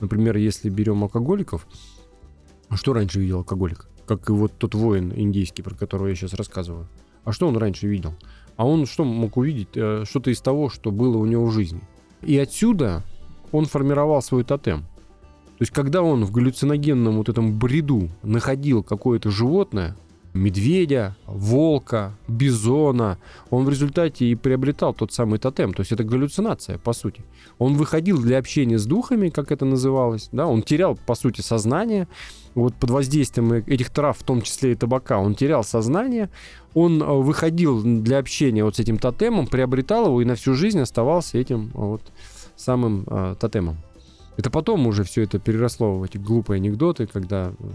Например, 0.00 0.36
если 0.36 0.70
берем 0.70 1.02
алкоголиков, 1.02 1.66
а 2.68 2.76
что 2.76 2.92
раньше 2.92 3.20
видел 3.20 3.38
алкоголик? 3.38 3.88
Как 4.06 4.28
и 4.28 4.32
вот 4.32 4.52
тот 4.58 4.74
воин 4.74 5.12
индийский, 5.14 5.62
про 5.62 5.74
которого 5.74 6.08
я 6.08 6.14
сейчас 6.14 6.34
рассказываю. 6.34 6.88
А 7.30 7.32
что 7.32 7.46
он 7.46 7.56
раньше 7.56 7.86
видел? 7.86 8.14
А 8.56 8.66
он 8.66 8.86
что 8.86 9.04
мог 9.04 9.36
увидеть? 9.36 9.68
Э, 9.76 10.02
Что-то 10.04 10.32
из 10.32 10.40
того, 10.40 10.68
что 10.68 10.90
было 10.90 11.16
у 11.16 11.26
него 11.26 11.46
в 11.46 11.52
жизни. 11.52 11.80
И 12.22 12.36
отсюда 12.36 13.04
он 13.52 13.66
формировал 13.66 14.20
свой 14.20 14.42
тотем. 14.42 14.80
То 14.80 15.60
есть, 15.60 15.70
когда 15.70 16.02
он 16.02 16.24
в 16.24 16.32
галлюциногенном 16.32 17.18
вот 17.18 17.28
этом 17.28 17.56
бреду 17.56 18.08
находил 18.24 18.82
какое-то 18.82 19.30
животное, 19.30 19.96
медведя, 20.34 21.16
волка, 21.26 22.16
бизона. 22.26 23.18
Он 23.50 23.64
в 23.64 23.70
результате 23.70 24.26
и 24.26 24.34
приобретал 24.34 24.92
тот 24.92 25.12
самый 25.12 25.38
тотем. 25.38 25.72
То 25.72 25.82
есть 25.82 25.92
это 25.92 26.02
галлюцинация, 26.02 26.78
по 26.78 26.92
сути. 26.92 27.22
Он 27.58 27.74
выходил 27.74 28.20
для 28.20 28.38
общения 28.38 28.78
с 28.78 28.86
духами, 28.86 29.28
как 29.28 29.52
это 29.52 29.64
называлось. 29.64 30.30
Да? 30.32 30.48
Он 30.48 30.62
терял, 30.62 30.96
по 31.06 31.14
сути, 31.14 31.42
сознание. 31.42 32.08
Вот 32.54 32.74
под 32.74 32.90
воздействием 32.90 33.52
этих 33.52 33.90
трав, 33.90 34.18
в 34.18 34.22
том 34.22 34.42
числе 34.42 34.72
и 34.72 34.74
табака, 34.74 35.18
он 35.18 35.34
терял 35.34 35.62
сознание. 35.64 36.30
Он 36.74 37.02
э, 37.02 37.06
выходил 37.06 37.82
для 37.82 38.18
общения 38.18 38.64
вот 38.64 38.76
с 38.76 38.80
этим 38.80 38.98
тотемом, 38.98 39.46
приобретал 39.46 40.06
его 40.06 40.20
и 40.22 40.24
на 40.24 40.34
всю 40.34 40.54
жизнь 40.54 40.80
оставался 40.80 41.38
этим 41.38 41.70
вот 41.74 42.02
самым 42.56 43.04
э, 43.06 43.36
тотемом. 43.38 43.76
Это 44.36 44.50
потом 44.50 44.86
уже 44.86 45.04
все 45.04 45.22
это 45.22 45.38
переросло 45.38 45.98
в 45.98 46.02
эти 46.02 46.16
глупые 46.16 46.56
анекдоты, 46.56 47.06
когда 47.06 47.52
э, 47.58 47.70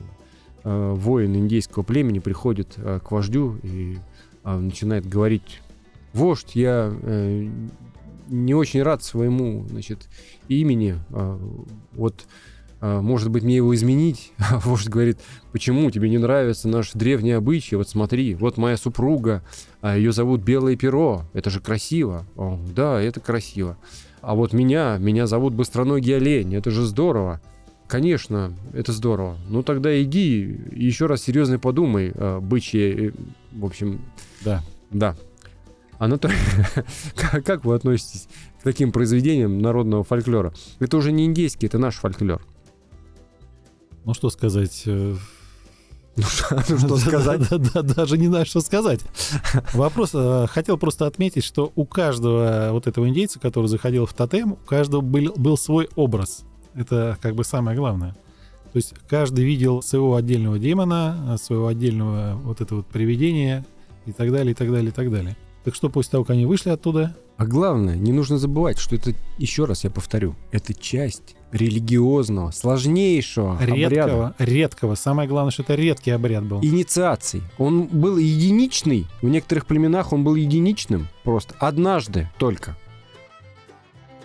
Э, 0.67 0.93
воин 0.95 1.35
индейского 1.35 1.83
племени 1.83 2.17
приходит 2.17 2.73
э, 2.77 2.99
к 2.99 3.11
вождю 3.11 3.59
и 3.61 3.99
э, 4.43 4.57
начинает 4.57 5.05
говорить, 5.05 5.61
вождь, 6.11 6.55
я 6.55 6.91
не 8.27 8.55
очень 8.55 8.81
рад 8.81 9.03
своему 9.03 9.63
значит, 9.69 10.09
имени, 10.47 10.95
вот 11.91 12.25
может 13.01 13.29
быть, 13.29 13.43
мне 13.43 13.57
его 13.57 13.73
изменить? 13.75 14.31
А 14.51 14.59
вождь 14.59 14.89
говорит, 14.89 15.19
почему 15.51 15.89
тебе 15.91 16.09
не 16.09 16.17
нравятся 16.17 16.67
наши 16.67 16.97
древние 16.97 17.37
обычаи? 17.37 17.75
Вот 17.75 17.89
смотри, 17.89 18.35
вот 18.35 18.57
моя 18.57 18.77
супруга, 18.77 19.43
ее 19.83 20.11
зовут 20.11 20.41
Белое 20.41 20.75
Перо, 20.75 21.23
это 21.33 21.49
же 21.49 21.59
красиво. 21.59 22.25
О, 22.35 22.59
да, 22.73 23.01
это 23.01 23.19
красиво. 23.19 23.77
А 24.21 24.33
вот 24.33 24.53
меня, 24.53 24.97
меня 24.97 25.27
зовут 25.27 25.53
Быстроногий 25.53 26.15
Олень, 26.17 26.55
это 26.55 26.71
же 26.71 26.83
здорово. 26.83 27.41
Конечно, 27.87 28.53
это 28.73 28.91
здорово. 28.91 29.37
Ну 29.47 29.61
тогда 29.61 30.01
иди 30.01 30.45
и 30.71 30.83
еще 30.85 31.05
раз 31.05 31.21
серьезно 31.21 31.59
подумай, 31.59 32.11
э, 32.13 32.39
бычье, 32.39 33.09
э, 33.09 33.11
в 33.51 33.63
общем... 33.63 34.01
Да. 34.43 34.63
Да. 34.89 35.15
Анатолий, 35.99 36.35
как 37.45 37.65
вы 37.65 37.75
относитесь 37.75 38.27
к 38.59 38.63
таким 38.63 38.91
произведениям 38.91 39.59
народного 39.59 40.03
фольклора? 40.03 40.53
Это 40.79 40.97
уже 40.97 41.11
не 41.11 41.25
индейский, 41.25 41.67
это 41.67 41.77
наш 41.77 41.95
фольклор. 41.95 42.41
Ну 44.05 44.13
что 44.13 44.29
сказать? 44.29 44.83
Э, 44.85 45.15
ну 46.15 46.23
что 46.23 46.97
сказать? 46.97 47.41
Даже 47.95 48.17
не 48.17 48.27
знаю, 48.27 48.45
что 48.45 48.61
сказать. 48.61 49.01
Вопрос, 49.73 50.11
хотел 50.49 50.77
просто 50.77 51.07
отметить, 51.07 51.43
что 51.43 51.71
у 51.75 51.85
каждого 51.85 52.69
вот 52.71 52.87
этого 52.87 53.09
индейца, 53.09 53.39
который 53.39 53.67
заходил 53.67 54.05
в 54.05 54.13
тотем, 54.13 54.53
у 54.53 54.55
каждого 54.57 55.01
был, 55.01 55.33
был 55.35 55.57
свой 55.57 55.89
образ. 55.95 56.43
Это 56.75 57.17
как 57.21 57.35
бы 57.35 57.43
самое 57.43 57.75
главное. 57.75 58.15
То 58.73 58.77
есть 58.77 58.93
каждый 59.07 59.45
видел 59.45 59.81
своего 59.81 60.15
отдельного 60.15 60.59
демона, 60.59 61.37
своего 61.41 61.67
отдельного 61.67 62.39
вот 62.43 62.61
этого 62.61 62.79
вот 62.79 62.87
привидения 62.87 63.65
и 64.05 64.11
так 64.11 64.31
далее, 64.31 64.51
и 64.51 64.53
так 64.53 64.69
далее, 64.69 64.89
и 64.89 64.93
так 64.93 65.09
далее. 65.09 65.35
Так 65.63 65.73
что 65.73 65.89
после 65.89 66.11
того, 66.11 66.23
как 66.25 66.35
они 66.35 66.45
вышли 66.45 66.69
оттуда... 66.69 67.15
А 67.37 67.45
главное, 67.45 67.95
не 67.95 68.13
нужно 68.13 68.37
забывать, 68.37 68.77
что 68.77 68.95
это, 68.95 69.13
еще 69.37 69.65
раз 69.65 69.83
я 69.83 69.89
повторю, 69.89 70.35
это 70.51 70.73
часть 70.73 71.35
религиозного, 71.55 72.51
сложнейшего 72.51 73.57
редкого, 73.61 74.27
обряда. 74.27 74.35
Редкого. 74.39 74.95
Самое 74.95 75.27
главное, 75.27 75.51
что 75.51 75.63
это 75.63 75.75
редкий 75.75 76.11
обряд 76.11 76.43
был. 76.43 76.59
Инициаций. 76.61 77.41
Он 77.57 77.83
был 77.83 78.17
единичный. 78.17 79.07
В 79.21 79.29
некоторых 79.29 79.65
племенах 79.65 80.13
он 80.13 80.23
был 80.23 80.35
единичным 80.35 81.07
просто. 81.23 81.55
Однажды 81.59 82.29
только. 82.37 82.75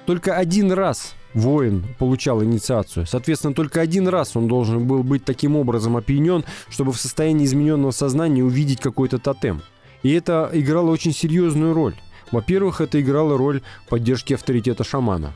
Только 0.06 0.37
один 0.37 0.72
раз 0.72 1.14
воин 1.34 1.84
получал 1.99 2.42
инициацию. 2.42 3.06
Соответственно, 3.06 3.54
только 3.54 3.80
один 3.80 4.08
раз 4.08 4.34
он 4.37 4.49
должен 4.49 4.87
был 4.87 5.02
быть 5.02 5.25
таким 5.25 5.56
образом 5.56 5.96
опьянен, 5.96 6.44
чтобы 6.68 6.92
в 6.92 6.99
состоянии 6.99 7.44
измененного 7.44 7.92
сознания 7.92 8.42
увидеть 8.42 8.80
какой-то 8.80 9.18
тотем. 9.18 9.62
И 10.02 10.10
это 10.10 10.50
играло 10.52 10.90
очень 10.90 11.12
серьезную 11.12 11.75
роль. 11.75 11.94
Во-первых, 12.32 12.80
это 12.80 13.00
играло 13.00 13.37
роль 13.37 13.62
поддержки 13.88 14.34
авторитета 14.34 14.82
шамана, 14.82 15.32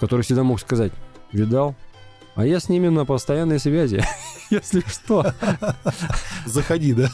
который 0.00 0.22
всегда 0.22 0.42
мог 0.42 0.60
сказать, 0.60 0.92
видал, 1.34 1.74
а 2.34 2.46
я 2.46 2.58
с 2.58 2.68
ними 2.68 2.88
на 2.88 3.04
постоянной 3.04 3.58
связи. 3.58 4.02
Если 4.50 4.82
что. 4.86 5.34
Заходи, 6.46 6.94
да? 6.94 7.10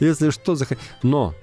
Если 0.00 0.30
что, 0.30 0.54
заходи. 0.54 0.80
Но 1.02 1.34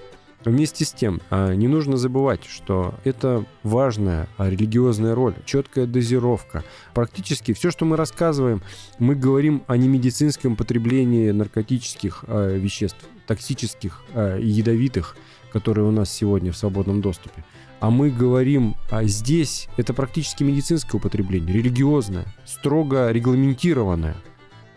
Вместе 0.44 0.86
с 0.86 0.92
тем, 0.92 1.22
а, 1.30 1.54
не 1.54 1.68
нужно 1.68 1.98
забывать, 1.98 2.46
что 2.46 2.96
это 3.04 3.46
важная 3.62 4.28
а, 4.38 4.50
религиозная 4.50 5.14
роль, 5.14 5.36
четкая 5.46 5.86
дозировка. 5.86 6.64
Практически 6.96 7.54
все, 7.54 7.70
что 7.70 7.86
мы 7.86 7.96
рассказываем, 7.96 8.64
мы 8.98 9.14
говорим 9.16 9.64
о 9.68 9.78
немедицинском 9.78 10.56
потреблении 10.56 11.30
наркотических 11.30 12.26
а, 12.28 12.56
веществ, 12.56 12.98
токсических 13.28 14.02
и 14.16 14.48
ядовитых, 14.48 15.16
которые 15.52 15.88
у 15.88 15.92
нас 15.92 16.12
сегодня 16.12 16.52
в 16.52 16.58
свободном 16.58 17.02
доступе. 17.02 17.44
А 17.80 17.90
мы 17.90 18.10
говорим, 18.10 18.76
а 18.92 19.04
здесь 19.06 19.68
это 19.78 19.94
практически 19.94 20.44
медицинское 20.44 20.98
употребление, 20.98 21.54
религиозное, 21.54 22.26
строго 22.46 23.12
регламентированное. 23.12 24.16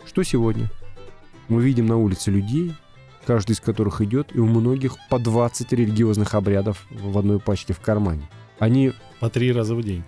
Что 0.07 0.23
сегодня? 0.23 0.71
Мы 1.49 1.63
видим 1.63 1.87
на 1.87 1.99
улице 1.99 2.31
людей, 2.31 2.75
каждый 3.27 3.53
из 3.53 3.61
которых 3.61 4.01
идет, 4.01 4.35
и 4.35 4.39
у 4.39 4.47
многих 4.47 4.97
по 5.11 5.19
20 5.19 5.73
религиозных 5.73 6.35
обрядов 6.35 6.87
в 6.91 7.19
одной 7.19 7.41
пачке 7.41 7.75
в 7.75 7.81
кармане. 7.81 8.29
Они... 8.59 8.93
По 9.21 9.29
три 9.29 9.53
раза 9.53 9.75
в 9.75 9.83
день. 9.83 10.05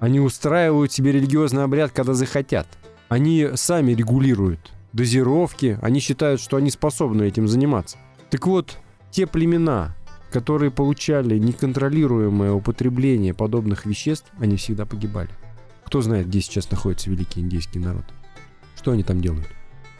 Они 0.00 0.20
устраивают 0.20 0.92
себе 0.92 1.12
религиозный 1.12 1.64
обряд, 1.64 1.90
когда 1.92 2.14
захотят. 2.14 2.66
Они 3.08 3.48
сами 3.54 3.92
регулируют 3.92 4.72
дозировки, 4.92 5.78
они 5.82 6.00
считают, 6.00 6.40
что 6.40 6.56
они 6.56 6.70
способны 6.70 7.24
этим 7.24 7.48
заниматься. 7.48 7.98
Так 8.30 8.46
вот, 8.46 8.78
те 9.10 9.26
племена, 9.26 9.94
которые 10.30 10.70
получали 10.70 11.38
неконтролируемое 11.38 12.52
употребление 12.52 13.34
подобных 13.34 13.86
веществ, 13.86 14.30
они 14.38 14.56
всегда 14.56 14.86
погибали. 14.86 15.30
Кто 15.84 16.02
знает, 16.02 16.28
где 16.28 16.40
сейчас 16.40 16.70
находится 16.70 17.10
великий 17.10 17.40
индийский 17.40 17.78
народ? 17.78 18.04
Что 18.76 18.92
они 18.92 19.02
там 19.02 19.20
делают? 19.20 19.48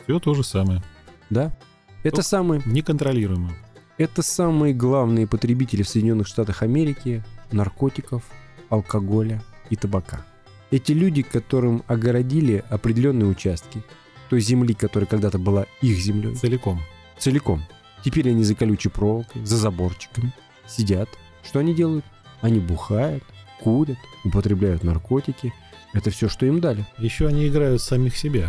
Все 0.04 0.18
то 0.18 0.34
же 0.34 0.44
самое. 0.44 0.82
Да? 1.30 1.56
Это 2.02 2.22
самые... 2.22 2.62
Неконтролируемо. 2.66 3.50
Это 3.96 4.22
самые 4.22 4.74
главные 4.74 5.26
потребители 5.26 5.82
в 5.82 5.88
Соединенных 5.88 6.26
Штатах 6.26 6.62
Америки 6.62 7.24
наркотиков, 7.50 8.22
алкоголя 8.68 9.42
и 9.70 9.76
табака. 9.76 10.24
Эти 10.70 10.92
люди, 10.92 11.22
которым 11.22 11.82
огородили 11.86 12.62
определенные 12.68 13.26
участки 13.26 13.82
той 14.28 14.40
земли, 14.40 14.74
которая 14.74 15.08
когда-то 15.08 15.38
была 15.38 15.66
их 15.80 15.98
землей. 15.98 16.34
Целиком. 16.34 16.80
Целиком. 17.18 17.62
Теперь 18.04 18.30
они 18.30 18.44
за 18.44 18.54
колючей 18.54 18.88
проволокой, 18.88 19.44
за 19.44 19.56
заборчиками 19.56 20.32
сидят. 20.66 21.08
Что 21.42 21.58
они 21.60 21.74
делают? 21.74 22.04
Они 22.40 22.60
бухают, 22.60 23.24
курят, 23.60 23.98
употребляют 24.24 24.84
наркотики. 24.84 25.52
Это 25.92 26.10
все, 26.10 26.28
что 26.28 26.46
им 26.46 26.60
дали. 26.60 26.86
Еще 26.98 27.26
они 27.26 27.48
играют 27.48 27.82
самих 27.82 28.16
себя. 28.16 28.48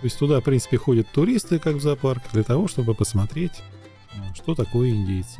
То 0.00 0.06
есть 0.06 0.18
туда, 0.18 0.40
в 0.40 0.44
принципе, 0.44 0.76
ходят 0.76 1.08
туристы, 1.12 1.58
как 1.58 1.76
в 1.76 1.80
зоопарк, 1.80 2.22
для 2.32 2.42
того, 2.42 2.68
чтобы 2.68 2.94
посмотреть, 2.94 3.62
а, 4.12 4.34
что 4.34 4.54
такое 4.54 4.90
индейцы. 4.90 5.38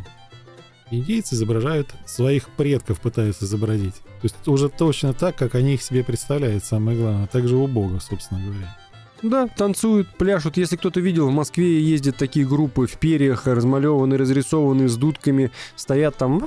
Индейцы 0.91 1.35
изображают 1.35 1.95
своих 2.07 2.49
предков, 2.51 3.01
пытаются 3.01 3.45
изобразить. 3.45 3.95
То 3.95 4.25
есть 4.25 4.49
уже 4.49 4.69
точно 4.69 5.15
так, 5.15 5.37
как 5.37 5.55
они 5.55 5.75
их 5.75 5.83
себе 5.83 6.05
представляют, 6.05 6.65
самое 6.65 6.99
главное. 6.99 7.25
А 7.25 7.27
также 7.27 7.57
у 7.57 7.67
Бога, 7.67 7.99
собственно 7.99 8.41
говоря. 8.41 8.77
Да, 9.23 9.47
танцуют, 9.47 10.09
пляшут. 10.19 10.57
Если 10.57 10.77
кто-то 10.77 11.01
видел, 11.01 11.29
в 11.29 11.33
Москве 11.33 11.81
ездят 11.81 12.17
такие 12.17 12.47
группы 12.47 12.87
в 12.87 12.99
перьях, 12.99 13.47
размалеванные, 13.47 14.19
разрисованные, 14.19 14.89
с 14.89 14.97
дудками, 14.97 15.53
стоят 15.77 16.17
там 16.17 16.45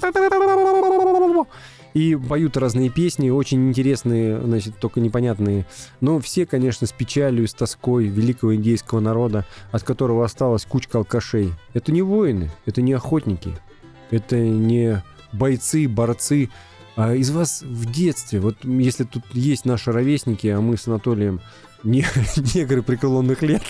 и 1.96 2.14
поют 2.16 2.58
разные 2.58 2.90
песни, 2.90 3.30
очень 3.30 3.70
интересные, 3.70 4.40
значит, 4.42 4.78
только 4.80 5.00
непонятные. 5.00 5.66
Но 6.02 6.20
все, 6.20 6.46
конечно, 6.46 6.86
с 6.86 6.92
печалью, 6.92 7.48
с 7.48 7.54
тоской 7.54 8.06
великого 8.06 8.54
индейского 8.54 9.00
народа, 9.00 9.46
от 9.72 9.84
которого 9.84 10.26
осталась 10.26 10.66
кучка 10.66 10.98
алкашей. 10.98 11.54
Это 11.74 11.94
не 11.94 12.02
воины, 12.02 12.52
это 12.66 12.82
не 12.82 12.92
охотники, 12.92 13.58
это 14.12 14.38
не 14.38 15.02
бойцы, 15.32 15.88
борцы. 15.88 16.50
А 16.98 17.16
из 17.16 17.32
вас 17.32 17.62
в 17.62 17.90
детстве, 17.90 18.42
вот 18.42 18.58
если 18.64 19.06
тут 19.06 19.24
есть 19.34 19.64
наши 19.64 19.94
ровесники, 19.94 20.48
а 20.48 20.60
мы 20.60 20.76
с 20.76 20.88
Анатолием 20.88 21.40
не, 21.86 22.06
негры 22.56 22.82
преклонных 22.82 23.42
лет, 23.42 23.64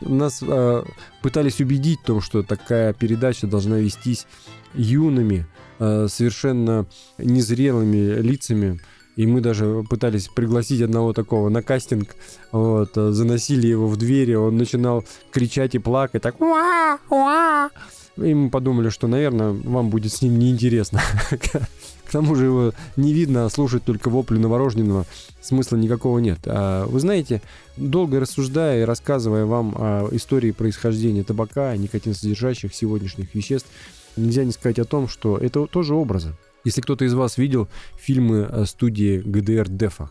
нас 0.00 0.42
э, 0.42 0.84
пытались 1.22 1.60
убедить 1.60 2.00
в 2.00 2.04
том, 2.04 2.20
что 2.20 2.42
такая 2.42 2.92
передача 2.92 3.46
должна 3.46 3.78
вестись 3.78 4.26
юными, 4.74 5.46
Э, 5.80 6.08
совершенно 6.08 6.86
незрелыми 7.18 8.20
лицами. 8.20 8.80
И 9.14 9.26
мы 9.26 9.40
даже 9.40 9.84
пытались 9.88 10.28
пригласить 10.28 10.80
одного 10.80 11.12
такого 11.12 11.48
на 11.50 11.62
кастинг, 11.62 12.16
вот, 12.50 12.96
э, 12.96 13.10
заносили 13.12 13.68
его 13.68 13.86
в 13.86 13.96
двери, 13.96 14.34
он 14.34 14.56
начинал 14.56 15.04
кричать 15.30 15.74
и 15.74 15.78
плакать, 15.78 16.22
так 16.22 16.40
уа, 16.40 16.98
уа. 17.10 17.70
И 18.16 18.34
мы 18.34 18.50
подумали, 18.50 18.88
что, 18.88 19.06
наверное, 19.06 19.52
вам 19.52 19.90
будет 19.90 20.12
с 20.12 20.22
ним 20.22 20.38
неинтересно. 20.38 21.00
К 22.08 22.10
тому 22.10 22.34
же 22.34 22.46
его 22.46 22.72
не 22.96 23.12
видно, 23.12 23.44
а 23.44 23.50
слушать 23.50 23.84
только 23.84 24.08
вопли 24.08 24.38
новорожденного 24.38 25.04
смысла 25.42 25.76
никакого 25.76 26.20
нет. 26.20 26.38
А 26.46 26.86
вы 26.86 27.00
знаете, 27.00 27.42
долго 27.76 28.18
рассуждая 28.18 28.80
и 28.80 28.84
рассказывая 28.84 29.44
вам 29.44 29.74
о 29.76 30.08
истории 30.12 30.52
происхождения 30.52 31.22
табака, 31.22 31.76
никотинсодержащих 31.76 32.74
сегодняшних 32.74 33.34
веществ, 33.34 33.68
нельзя 34.16 34.44
не 34.44 34.52
сказать 34.52 34.78
о 34.78 34.86
том, 34.86 35.06
что 35.06 35.36
это 35.36 35.66
тоже 35.66 35.94
образы. 35.94 36.34
Если 36.64 36.80
кто-то 36.80 37.04
из 37.04 37.12
вас 37.12 37.36
видел 37.36 37.68
фильмы 37.98 38.48
э, 38.48 38.64
студии 38.64 39.18
ГДР 39.18 39.68
Дефа, 39.68 40.10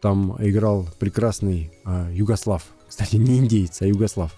там 0.00 0.36
играл 0.40 0.88
прекрасный 0.98 1.70
э, 1.84 2.10
Югослав. 2.12 2.64
Кстати, 2.88 3.14
не 3.14 3.38
индейец, 3.38 3.80
а 3.80 3.86
Югослав. 3.86 4.34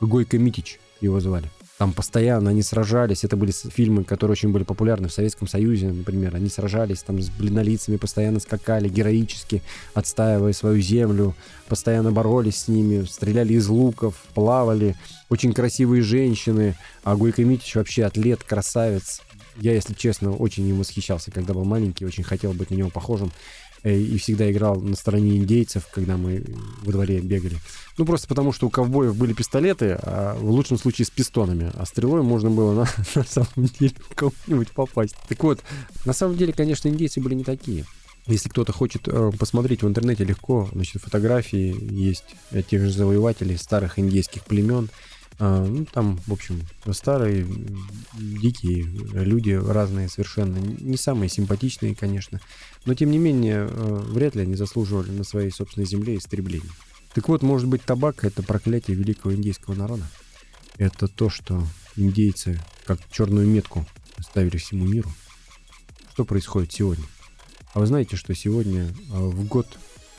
Гойко 0.00 0.38
Митич 0.38 0.78
его 1.00 1.18
звали. 1.18 1.50
Там 1.78 1.92
постоянно 1.92 2.50
они 2.50 2.62
сражались. 2.62 3.24
Это 3.24 3.36
были 3.36 3.50
фильмы, 3.50 4.04
которые 4.04 4.32
очень 4.32 4.50
были 4.50 4.62
популярны 4.62 5.08
в 5.08 5.12
Советском 5.12 5.48
Союзе, 5.48 5.88
например. 5.88 6.36
Они 6.36 6.48
сражались 6.48 7.02
там 7.02 7.20
с 7.20 7.30
бледнолицами, 7.30 7.96
постоянно 7.96 8.38
скакали 8.38 8.88
героически, 8.88 9.60
отстаивая 9.92 10.52
свою 10.52 10.80
землю, 10.80 11.34
постоянно 11.68 12.12
боролись 12.12 12.58
с 12.58 12.68
ними, 12.68 13.04
стреляли 13.04 13.54
из 13.54 13.66
луков, 13.66 14.14
плавали. 14.34 14.94
Очень 15.30 15.52
красивые 15.52 16.02
женщины. 16.02 16.76
А 17.02 17.16
Гойко 17.16 17.44
Митич 17.44 17.74
вообще 17.74 18.04
атлет, 18.04 18.44
красавец. 18.44 19.20
Я, 19.56 19.72
если 19.72 19.94
честно, 19.94 20.32
очень 20.32 20.68
им 20.68 20.78
восхищался, 20.78 21.30
когда 21.30 21.54
был 21.54 21.64
маленький, 21.64 22.04
очень 22.04 22.24
хотел 22.24 22.52
быть 22.52 22.70
на 22.70 22.74
него 22.74 22.90
похожим. 22.90 23.32
Э, 23.84 23.94
и 23.94 24.16
всегда 24.16 24.50
играл 24.50 24.80
на 24.80 24.96
стороне 24.96 25.36
индейцев, 25.36 25.86
когда 25.92 26.16
мы 26.16 26.42
во 26.82 26.90
дворе 26.90 27.20
бегали. 27.20 27.58
Ну, 27.98 28.06
просто 28.06 28.26
потому, 28.26 28.50
что 28.50 28.66
у 28.66 28.70
ковбоев 28.70 29.14
были 29.14 29.34
пистолеты, 29.34 29.98
а 30.00 30.36
в 30.36 30.50
лучшем 30.50 30.78
случае 30.78 31.04
с 31.04 31.10
пистонами, 31.10 31.70
а 31.74 31.84
стрелой 31.84 32.22
можно 32.22 32.50
было 32.50 32.72
на, 32.72 32.86
на 33.14 33.24
самом 33.24 33.68
деле 33.78 33.92
кого-нибудь 34.14 34.70
попасть. 34.70 35.16
Так 35.28 35.44
вот, 35.44 35.60
на 36.06 36.14
самом 36.14 36.36
деле, 36.36 36.54
конечно, 36.54 36.88
индейцы 36.88 37.20
были 37.20 37.34
не 37.34 37.44
такие. 37.44 37.84
Если 38.26 38.48
кто-то 38.48 38.72
хочет 38.72 39.06
э, 39.06 39.30
посмотреть 39.38 39.82
в 39.82 39.86
интернете 39.86 40.24
легко, 40.24 40.66
значит, 40.72 41.02
фотографии 41.02 41.76
есть 41.92 42.24
тех 42.70 42.80
же 42.80 42.90
завоевателей 42.90 43.58
старых 43.58 43.98
индейских 43.98 44.44
племен, 44.44 44.88
ну, 45.38 45.84
там, 45.86 46.18
в 46.26 46.32
общем, 46.32 46.62
старые, 46.92 47.46
дикие 48.14 48.84
люди, 48.84 49.50
разные 49.50 50.08
совершенно. 50.08 50.58
Не 50.58 50.96
самые 50.96 51.28
симпатичные, 51.28 51.94
конечно. 51.94 52.40
Но, 52.84 52.94
тем 52.94 53.10
не 53.10 53.18
менее, 53.18 53.68
э, 53.68 54.02
вряд 54.06 54.36
ли 54.36 54.42
они 54.42 54.54
заслуживали 54.54 55.10
на 55.10 55.24
своей 55.24 55.50
собственной 55.50 55.86
земле 55.86 56.16
истребления. 56.16 56.70
Так 57.14 57.28
вот, 57.28 57.42
может 57.42 57.68
быть, 57.68 57.82
табак— 57.82 58.22
это 58.24 58.42
проклятие 58.42 58.96
великого 58.96 59.34
индейского 59.34 59.74
народа? 59.74 60.06
Это 60.76 61.08
то, 61.08 61.30
что 61.30 61.66
индейцы, 61.96 62.60
как 62.84 63.00
черную 63.10 63.46
метку, 63.46 63.86
ставили 64.20 64.56
всему 64.56 64.86
миру? 64.86 65.10
Что 66.12 66.24
происходит 66.24 66.72
сегодня? 66.72 67.04
А 67.72 67.80
вы 67.80 67.86
знаете, 67.86 68.16
что 68.16 68.34
сегодня 68.34 68.84
э, 68.84 68.92
в 69.10 69.46
год 69.46 69.66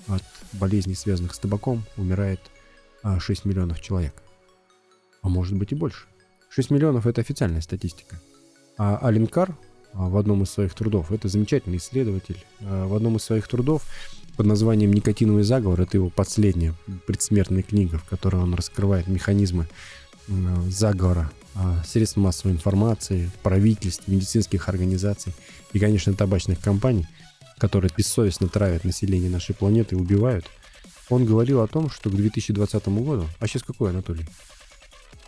от 0.08 0.24
болезней, 0.52 0.96
связанных 0.96 1.36
с 1.36 1.40
табаком, 1.40 1.86
умирает 1.96 2.42
6 3.20 3.46
миллионов 3.46 3.82
человек? 3.82 4.25
А 5.26 5.30
может 5.30 5.58
быть 5.58 5.72
и 5.72 5.76
больше. 5.76 6.06
6 6.50 6.70
миллионов– 6.70 7.08
это 7.08 7.20
официальная 7.20 7.62
статистика. 7.62 8.22
А 8.78 8.98
Алинкар 8.98 9.58
а, 9.94 10.08
в 10.08 10.18
одном 10.18 10.44
из 10.44 10.52
своих 10.52 10.76
трудов, 10.76 11.12
это 11.12 11.28
замечательный 11.28 11.78
исследователь, 11.78 12.46
а, 12.62 12.88
в 12.88 12.94
одном 12.94 13.16
из 13.18 13.24
своих 13.24 13.48
трудов 13.48 13.82
под 14.38 14.46
названием 14.46 14.94
«Никотиновый 14.94 15.44
заговор», 15.44 15.82
это 15.82 15.98
его 15.98 16.12
последняя 16.12 16.76
предсмертная 17.08 17.64
книга, 17.64 17.98
в 17.98 18.06
которой 18.06 18.36
он 18.36 18.54
раскрывает 18.54 19.08
механизмы 19.08 19.68
заговора 20.68 21.32
а, 21.56 21.84
средств 21.86 22.18
массовой 22.18 22.54
информации, 22.54 23.32
правительств, 23.42 24.08
медицинских 24.08 24.70
организаций 24.70 25.34
и, 25.74 25.80
конечно, 25.80 26.14
табачных 26.14 26.60
компаний, 26.60 27.08
которые 27.58 27.92
бессовестно 27.96 28.48
травят 28.48 28.84
население 28.84 29.30
нашей 29.32 29.56
планеты 29.56 29.96
и 29.96 30.00
убивают. 30.00 30.46
Он 31.10 31.26
говорил 31.26 31.62
о 31.62 31.68
том, 31.68 31.90
что 31.90 32.10
к 32.10 32.16
2020 32.16 32.88
году... 32.90 33.26
А 33.40 33.48
сейчас 33.48 33.64
какой, 33.64 33.92
Анатолий? 33.92 34.26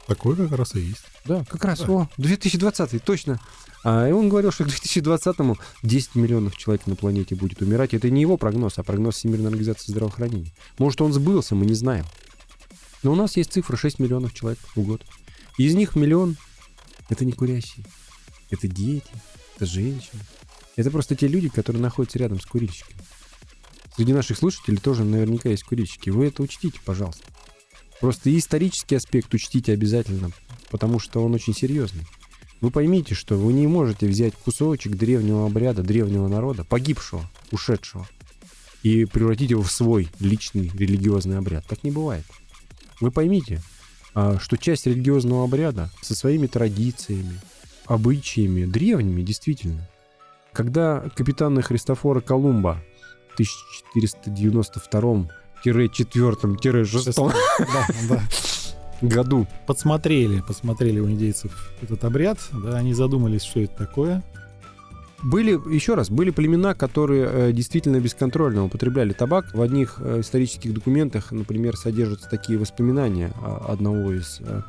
Такой 0.08 0.38
как 0.38 0.52
раз 0.54 0.74
и 0.76 0.80
есть. 0.80 1.04
Да, 1.26 1.44
как 1.50 1.66
раз, 1.66 1.80
да. 1.80 1.92
о, 1.92 2.10
2020, 2.18 3.04
точно. 3.04 3.42
А, 3.84 4.08
и 4.08 4.12
он 4.12 4.30
говорил, 4.30 4.52
что 4.52 4.64
к 4.64 4.68
2020-му 4.68 5.58
10 5.84 6.16
миллионов 6.16 6.56
человек 6.56 6.88
на 6.88 6.96
планете 6.96 7.36
будет 7.36 7.62
умирать. 7.62 7.94
Это 7.94 8.10
не 8.10 8.22
его 8.22 8.38
прогноз, 8.38 8.80
а 8.80 8.84
прогноз 8.84 9.16
Всемирной 9.16 9.50
организации 9.50 9.92
здравоохранения. 9.92 10.52
Может, 10.78 11.02
он 11.02 11.12
сбылся, 11.12 11.56
мы 11.56 11.66
не 11.66 11.74
знаем. 11.74 12.06
Но 13.04 13.12
у 13.12 13.16
нас 13.16 13.36
есть 13.36 13.52
цифра 13.52 13.76
6 13.76 14.00
миллионов 14.00 14.34
человек 14.34 14.60
в 14.76 14.82
год. 14.82 15.06
Из 15.58 15.76
них 15.76 15.96
миллион— 15.96 16.38
это 17.10 17.26
не 17.26 17.34
курящие. 17.34 17.86
Это 18.50 18.68
дети, 18.68 19.12
это 19.58 19.66
женщины. 19.66 20.22
Это 20.78 20.90
просто 20.90 21.16
те 21.16 21.28
люди, 21.28 21.50
которые 21.50 21.82
находятся 21.82 22.18
рядом 22.18 22.40
с 22.40 22.46
курильщиками. 22.46 23.00
Среди 23.98 24.14
наших 24.14 24.38
слушателей 24.38 24.78
тоже 24.78 25.04
наверняка 25.04 25.50
есть 25.50 25.64
курильщики. 25.64 26.12
Вы 26.12 26.28
это 26.28 26.44
учтите, 26.44 26.80
пожалуйста. 26.86 27.24
Просто 28.00 28.36
исторический 28.38 28.96
аспект 28.96 29.34
учтите 29.34 29.74
обязательно, 29.74 30.32
потому 30.70 31.00
что 31.00 31.24
он 31.24 31.34
очень 31.34 31.56
серьезный. 31.56 32.06
Вы 32.62 32.72
поймите, 32.72 33.16
что 33.16 33.36
вы 33.36 33.54
не 33.54 33.68
можете 33.68 34.08
взять 34.08 34.34
кусочек 34.36 34.96
древнего 34.96 35.46
обряда, 35.46 35.84
древнего 35.84 36.28
народа, 36.28 36.64
погибшего, 36.64 37.30
ушедшего, 37.52 38.08
и 38.84 39.06
превратить 39.06 39.52
его 39.52 39.62
в 39.62 39.72
свой 39.72 40.10
личный 40.20 40.72
религиозный 40.74 41.38
обряд. 41.38 41.66
Так 41.68 41.84
не 41.84 41.92
бывает. 41.92 42.26
Вы 43.00 43.12
поймите, 43.12 43.62
а, 44.14 44.40
что 44.40 44.58
часть 44.58 44.88
религиозного 44.88 45.44
обряда 45.44 45.92
со 46.02 46.16
своими 46.16 46.48
традициями, 46.48 47.40
обычаями, 47.86 48.66
древними, 48.66 49.22
действительно. 49.22 49.88
Когда 50.54 51.10
капитана 51.16 51.62
Христофора 51.62 52.22
Колумба 52.22 52.84
в 53.30 53.34
1492 53.36 55.30
четвертом-шестом 55.64 57.32
году. 59.02 59.48
Подсмотрели, 59.66 60.42
подсмотрели 60.42 61.00
у 61.00 61.10
индейцев 61.10 61.72
этот 61.82 62.04
обряд, 62.04 62.40
да, 62.52 62.78
они 62.78 62.94
задумались, 62.94 63.44
что 63.44 63.60
это 63.62 63.76
такое. 63.78 64.24
Были, 65.24 65.60
еще 65.74 65.96
раз, 65.96 66.12
были 66.12 66.30
племена, 66.30 66.76
которые 66.76 67.28
э, 67.28 67.52
действительно 67.52 68.00
бесконтрольно 68.00 68.66
употребляли 68.66 69.14
табак. 69.14 69.52
В 69.54 69.62
одних 69.62 69.98
э, 70.00 70.22
исторических 70.22 70.74
документах, 70.74 71.32
например, 71.32 71.76
содержатся 71.76 72.30
такие 72.30 72.60
воспоминания 72.60 73.34
одного 73.68 74.14
из 74.14 74.40
э, 74.42 74.62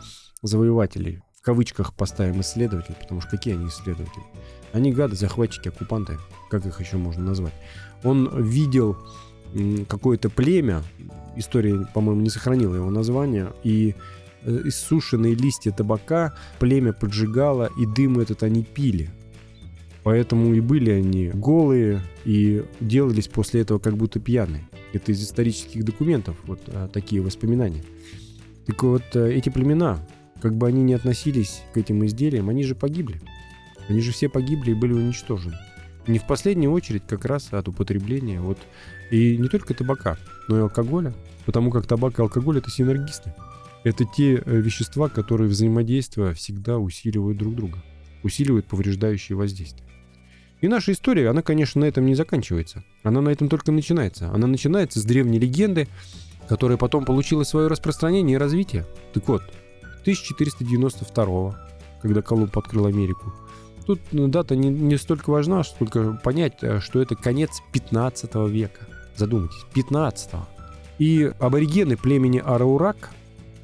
завоевателей. 0.43 1.21
В 1.39 1.43
кавычках 1.43 1.93
поставим 1.95 2.41
исследователь, 2.41 2.95
потому 2.99 3.21
что 3.21 3.31
какие 3.31 3.55
они 3.55 3.69
исследователи? 3.69 4.25
Они 4.73 4.91
гады, 4.93 5.17
захватчики, 5.17 5.69
оккупанты, 5.69 6.19
как 6.51 6.65
их 6.65 6.81
еще 6.81 6.97
можно 6.97 7.25
назвать. 7.25 7.55
Он 8.03 8.31
видел 8.43 8.97
какое-то 9.89 10.31
племя, 10.31 10.83
история, 11.37 11.87
по-моему, 11.95 12.23
не 12.23 12.31
сохранила 12.31 12.75
его 12.75 12.91
название, 12.91 13.53
и 13.65 13.95
э, 14.43 14.61
иссушенные 14.65 15.35
листья 15.35 15.71
табака 15.71 16.35
племя 16.59 16.93
поджигало, 16.93 17.71
и 17.79 17.87
дым 17.87 18.19
этот 18.19 18.43
они 18.43 18.65
пили. 18.65 19.11
Поэтому 20.03 20.55
и 20.55 20.61
были 20.61 20.91
они 20.91 21.29
голые, 21.29 22.01
и 22.25 22.65
делались 22.81 23.29
после 23.29 23.61
этого 23.61 23.79
как 23.79 23.97
будто 23.97 24.21
пьяные. 24.21 24.69
Это 24.93 25.13
из 25.13 25.23
исторических 25.23 25.85
документов, 25.85 26.37
вот 26.47 26.61
а, 26.69 26.89
такие 26.89 27.21
воспоминания. 27.21 27.85
Так 28.67 28.83
вот, 28.83 29.03
э, 29.15 29.33
эти 29.33 29.49
племена, 29.49 29.99
как 30.41 30.57
бы 30.57 30.67
они 30.67 30.83
ни 30.83 30.93
относились 30.93 31.63
к 31.75 31.77
этим 31.77 32.05
изделиям, 32.07 32.49
они 32.49 32.65
же 32.65 32.75
погибли. 32.75 33.21
Они 33.89 34.01
же 34.01 34.13
все 34.13 34.29
погибли 34.29 34.71
и 34.71 34.75
были 34.75 34.93
уничтожены. 34.93 35.57
Не 36.09 36.19
в 36.19 36.27
последнюю 36.27 36.73
очередь 36.73 37.03
как 37.07 37.27
раз 37.27 37.53
от 37.53 37.69
употребления 37.69 38.41
вот 38.41 38.59
и 39.11 39.37
не 39.37 39.49
только 39.49 39.75
табака, 39.75 40.17
но 40.49 40.59
и 40.59 40.63
алкоголя, 40.63 41.13
потому 41.45 41.71
как 41.71 41.87
табак 41.87 42.19
и 42.19 42.23
алкоголь 42.23 42.59
это 42.59 42.71
синергисты. 42.71 43.35
Это 43.85 44.05
те 44.05 44.37
э, 44.37 44.57
вещества, 44.57 45.09
которые 45.09 45.49
взаимодействуя 45.49 46.33
всегда 46.33 46.79
усиливают 46.79 47.39
друг 47.39 47.55
друга, 47.55 47.79
усиливают 48.23 48.67
повреждающие 48.67 49.37
воздействия. 49.37 49.85
И 50.61 50.67
наша 50.67 50.93
история, 50.93 51.29
она, 51.29 51.43
конечно, 51.43 51.83
на 51.83 51.85
этом 51.85 52.07
не 52.07 52.15
заканчивается. 52.15 52.83
Она 53.05 53.21
на 53.21 53.29
этом 53.29 53.49
только 53.49 53.71
начинается. 53.71 54.31
Она 54.31 54.47
начинается 54.47 54.99
с 54.99 55.05
древней 55.05 55.39
легенды, 55.39 55.87
которая 56.49 56.79
потом 56.79 57.05
получила 57.05 57.45
свое 57.45 57.69
распространение 57.69 58.35
и 58.35 58.39
развитие. 58.39 58.87
Так 59.13 59.29
вот, 59.29 59.43
1492 60.01 61.69
когда 62.01 62.23
Колумб 62.23 62.57
открыл 62.57 62.87
Америку, 62.87 63.33
тут 63.89 64.01
ну, 64.13 64.29
дата 64.29 64.55
не, 64.55 64.69
не 64.69 64.99
столько 64.99 65.31
важна, 65.31 65.65
сколько 65.65 66.13
понять, 66.23 66.59
э, 66.61 66.79
что 66.81 67.01
это 67.01 67.15
конец 67.15 67.63
15 67.73 68.35
века. 68.51 68.87
Задумайтесь, 69.17 69.65
15 69.73 70.31
-го. 70.33 70.41
И 70.99 71.33
аборигены 71.41 71.97
племени 71.97 72.39
Араурак 72.39 73.11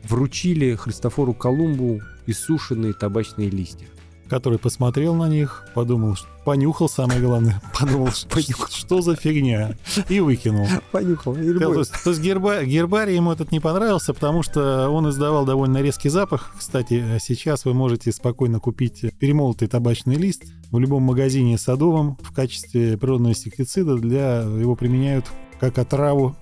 вручили 0.08 0.76
Христофору 0.76 1.34
Колумбу 1.34 2.00
иссушенные 2.26 2.94
табачные 2.94 3.50
листья. 3.50 3.86
Который 4.34 4.58
посмотрел 4.58 5.14
на 5.14 5.28
них, 5.28 5.64
подумал, 5.74 6.16
что- 6.16 6.26
понюхал, 6.44 6.88
самое 6.88 7.20
главное, 7.20 7.62
подумал, 7.78 8.08
что, 8.08 8.40
что 8.68 9.00
за 9.00 9.14
фигня, 9.14 9.76
и 10.08 10.18
выкинул. 10.18 10.66
Понюхал. 10.90 11.34
То 11.34 11.78
есть, 11.78 11.92
то 12.02 12.10
есть 12.10 12.20
герба- 12.20 12.64
гербарий 12.64 13.14
ему 13.14 13.30
этот 13.30 13.52
не 13.52 13.60
понравился, 13.60 14.12
потому 14.12 14.42
что 14.42 14.88
он 14.90 15.08
издавал 15.08 15.44
довольно 15.44 15.80
резкий 15.82 16.08
запах. 16.08 16.52
Кстати, 16.58 17.18
сейчас 17.20 17.64
вы 17.64 17.74
можете 17.74 18.10
спокойно 18.10 18.58
купить 18.58 19.04
перемолотый 19.20 19.68
табачный 19.68 20.16
лист 20.16 20.42
в 20.72 20.80
любом 20.80 21.04
магазине 21.04 21.56
садовом 21.56 22.18
в 22.20 22.32
качестве 22.34 22.98
природного 22.98 23.30
инсектицида. 23.34 23.94
Для 23.98 24.40
его 24.40 24.74
применяют 24.74 25.26
как 25.60 25.78
отраву. 25.78 26.34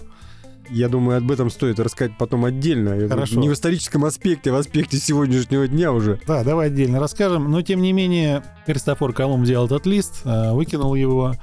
Я 0.70 0.88
думаю, 0.88 1.18
об 1.18 1.30
этом 1.30 1.50
стоит 1.50 1.78
рассказать 1.80 2.16
потом 2.18 2.44
отдельно. 2.44 3.08
Хорошо. 3.08 3.38
Не 3.40 3.48
в 3.48 3.52
историческом 3.52 4.04
аспекте, 4.04 4.50
а 4.50 4.54
в 4.54 4.56
аспекте 4.56 4.96
сегодняшнего 4.98 5.66
дня 5.68 5.92
уже. 5.92 6.20
Да, 6.26 6.44
давай 6.44 6.68
отдельно 6.68 7.00
расскажем. 7.00 7.50
Но, 7.50 7.62
тем 7.62 7.82
не 7.82 7.92
менее, 7.92 8.42
Христофор 8.66 9.12
Колумб 9.12 9.44
взял 9.44 9.66
этот 9.66 9.86
лист, 9.86 10.22
э, 10.24 10.52
выкинул 10.52 10.94
его. 10.94 11.34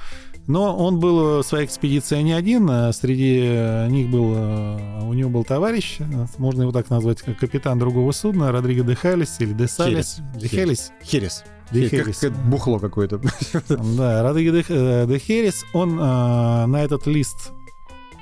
Но 0.48 0.76
он 0.76 1.00
был 1.00 1.44
в 1.44 1.44
своей 1.46 1.66
экспедиции 1.68 2.20
не 2.22 2.34
один. 2.34 2.68
э, 2.70 2.92
Среди 2.92 3.88
них 3.92 4.10
был, 4.10 4.34
э, 4.36 5.04
у 5.04 5.14
него 5.14 5.30
был 5.30 5.44
товарищ, 5.44 5.98
э, 6.00 6.04
можно 6.40 6.64
его 6.64 6.72
так 6.72 6.90
назвать, 6.90 7.22
как 7.22 7.38
капитан 7.38 7.78
другого 7.78 8.12
судна, 8.14 8.52
Родриго 8.52 8.84
де 8.84 8.96
Халис 8.96 9.36
или 9.40 9.54
де 9.54 9.68
Салис. 9.68 10.18
Де 10.36 10.48
Хелис. 10.48 10.92
Херес. 11.04 11.44
Де 11.72 11.88
Как, 11.88 12.00
Хелис. 12.00 12.18
как 12.18 12.32
бухло 12.50 12.80
какое-то. 12.80 13.22
Да, 13.96 14.24
Родриго 14.24 14.52
де, 14.58 15.06
де 15.08 15.20
Херес, 15.20 15.66
он 15.74 16.00
э, 16.00 16.66
на 16.66 16.82
этот 16.84 17.06
лист 17.06 17.52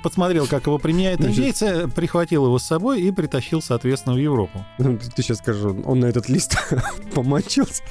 посмотрел, 0.02 0.46
как 0.46 0.66
его 0.66 0.78
применяют 0.78 1.20
Значит- 1.20 1.38
индейцы, 1.38 1.88
прихватил 1.88 2.46
его 2.46 2.58
с 2.58 2.64
собой 2.64 3.00
и 3.02 3.10
притащил, 3.10 3.60
соответственно, 3.62 4.14
в 4.14 4.18
Европу. 4.18 4.64
Ну, 4.78 4.98
Ты 4.98 5.22
сейчас 5.22 5.38
скажешь, 5.38 5.62
он- 5.84 5.98
на 6.00 6.06
этот 6.06 6.28
лист 6.28 6.56
помочился. 7.14 7.82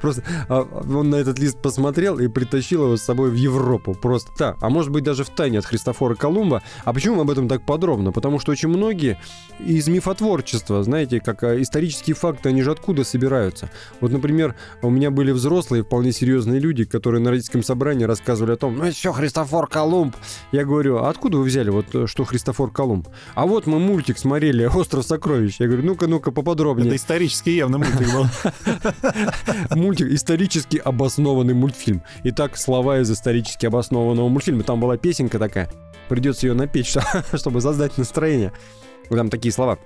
Просто 0.00 0.22
а, 0.48 0.62
он 0.62 1.10
на 1.10 1.16
этот 1.16 1.38
лист 1.38 1.60
посмотрел 1.60 2.18
и 2.18 2.28
притащил 2.28 2.84
его 2.84 2.96
с 2.96 3.02
собой 3.02 3.30
в 3.30 3.34
Европу. 3.34 3.94
Просто 3.94 4.30
так. 4.36 4.56
А 4.60 4.68
может 4.70 4.90
быть 4.92 5.04
даже 5.04 5.24
в 5.24 5.30
тайне 5.30 5.58
от 5.58 5.64
Христофора 5.66 6.14
Колумба. 6.14 6.62
А 6.84 6.92
почему 6.92 7.20
об 7.20 7.30
этом 7.30 7.48
так 7.48 7.64
подробно? 7.64 8.12
Потому 8.12 8.38
что 8.38 8.52
очень 8.52 8.68
многие 8.68 9.18
из 9.58 9.88
мифотворчества, 9.88 10.82
знаете, 10.84 11.20
как 11.20 11.42
а, 11.42 11.60
исторические 11.60 12.14
факты, 12.14 12.48
они 12.50 12.62
же 12.62 12.70
откуда 12.70 13.04
собираются. 13.04 13.70
Вот, 14.00 14.12
например, 14.12 14.54
у 14.82 14.90
меня 14.90 15.10
были 15.10 15.32
взрослые, 15.32 15.82
вполне 15.82 16.12
серьезные 16.12 16.60
люди, 16.60 16.84
которые 16.84 17.20
на 17.20 17.30
родительском 17.30 17.62
собрании 17.62 18.04
рассказывали 18.04 18.52
о 18.52 18.56
том, 18.56 18.76
ну 18.76 18.84
это 18.84 18.94
все 18.94 19.12
Христофор 19.12 19.66
Колумб. 19.68 20.14
Я 20.52 20.64
говорю, 20.64 20.98
а 20.98 21.08
откуда 21.10 21.23
вы 21.32 21.44
взяли 21.44 21.70
вот 21.70 21.94
э, 21.94 22.06
что 22.06 22.24
Христофор 22.24 22.70
Колумб? 22.70 23.08
А 23.34 23.46
вот 23.46 23.66
мы 23.66 23.78
мультик 23.78 24.18
смотрели 24.18 24.64
«Остров 24.74 25.06
сокровищ». 25.06 25.56
Я 25.60 25.66
говорю, 25.66 25.84
ну-ка, 25.84 26.06
ну-ка, 26.06 26.30
поподробнее. 26.32 26.88
Это 26.88 26.96
исторически 26.96 27.50
явно 27.50 27.78
мультик 27.78 28.12
был. 28.12 28.26
Мультик, 29.76 30.08
исторически 30.08 30.76
обоснованный 30.76 31.54
мультфильм. 31.54 32.02
Итак, 32.24 32.56
слова 32.56 33.00
из 33.00 33.10
исторически 33.10 33.66
обоснованного 33.66 34.28
мультфильма. 34.28 34.62
Там 34.62 34.80
была 34.80 34.96
песенка 34.96 35.38
такая. 35.38 35.70
Придется 36.08 36.46
ее 36.46 36.54
напеть, 36.54 36.86
что- 36.86 37.02
чтобы 37.34 37.60
создать 37.60 37.96
настроение. 37.96 38.52
Там 39.08 39.30
такие 39.30 39.52
слова. 39.52 39.78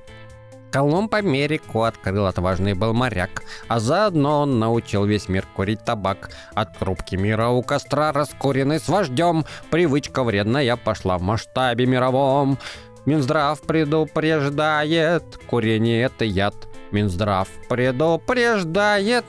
Колумб 0.70 1.14
Америку 1.14 1.84
открыл 1.84 2.26
отважный 2.26 2.74
был 2.74 2.92
моряк, 2.92 3.42
а 3.68 3.80
заодно 3.80 4.42
он 4.42 4.58
научил 4.58 5.04
весь 5.04 5.28
мир 5.28 5.46
курить 5.54 5.84
табак. 5.84 6.30
От 6.54 6.78
трубки 6.78 7.16
мира 7.16 7.48
у 7.48 7.62
костра 7.62 8.12
раскуренный 8.12 8.78
с 8.78 8.88
вождем, 8.88 9.44
привычка 9.70 10.22
вредная 10.24 10.76
пошла 10.76 11.18
в 11.18 11.22
масштабе 11.22 11.86
мировом. 11.86 12.58
Минздрав 13.06 13.60
предупреждает, 13.62 15.38
курение 15.46 16.02
это 16.02 16.24
яд. 16.24 16.54
Минздрав 16.90 17.48
предупреждает, 17.68 19.24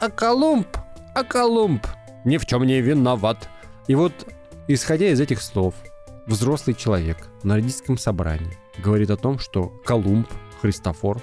а 0.00 0.10
Колумб, 0.10 0.66
а 1.14 1.22
Колумб 1.22 1.86
ни 2.24 2.38
в 2.38 2.46
чем 2.46 2.64
не 2.64 2.80
виноват. 2.80 3.48
И 3.86 3.94
вот, 3.94 4.12
исходя 4.68 5.08
из 5.08 5.20
этих 5.20 5.42
слов, 5.42 5.74
взрослый 6.26 6.74
человек 6.74 7.16
на 7.42 7.56
родительском 7.56 7.98
собрании 7.98 8.58
говорит 8.78 9.10
о 9.10 9.16
том, 9.16 9.38
что 9.38 9.68
Колумб, 9.84 10.28
Христофор, 10.60 11.22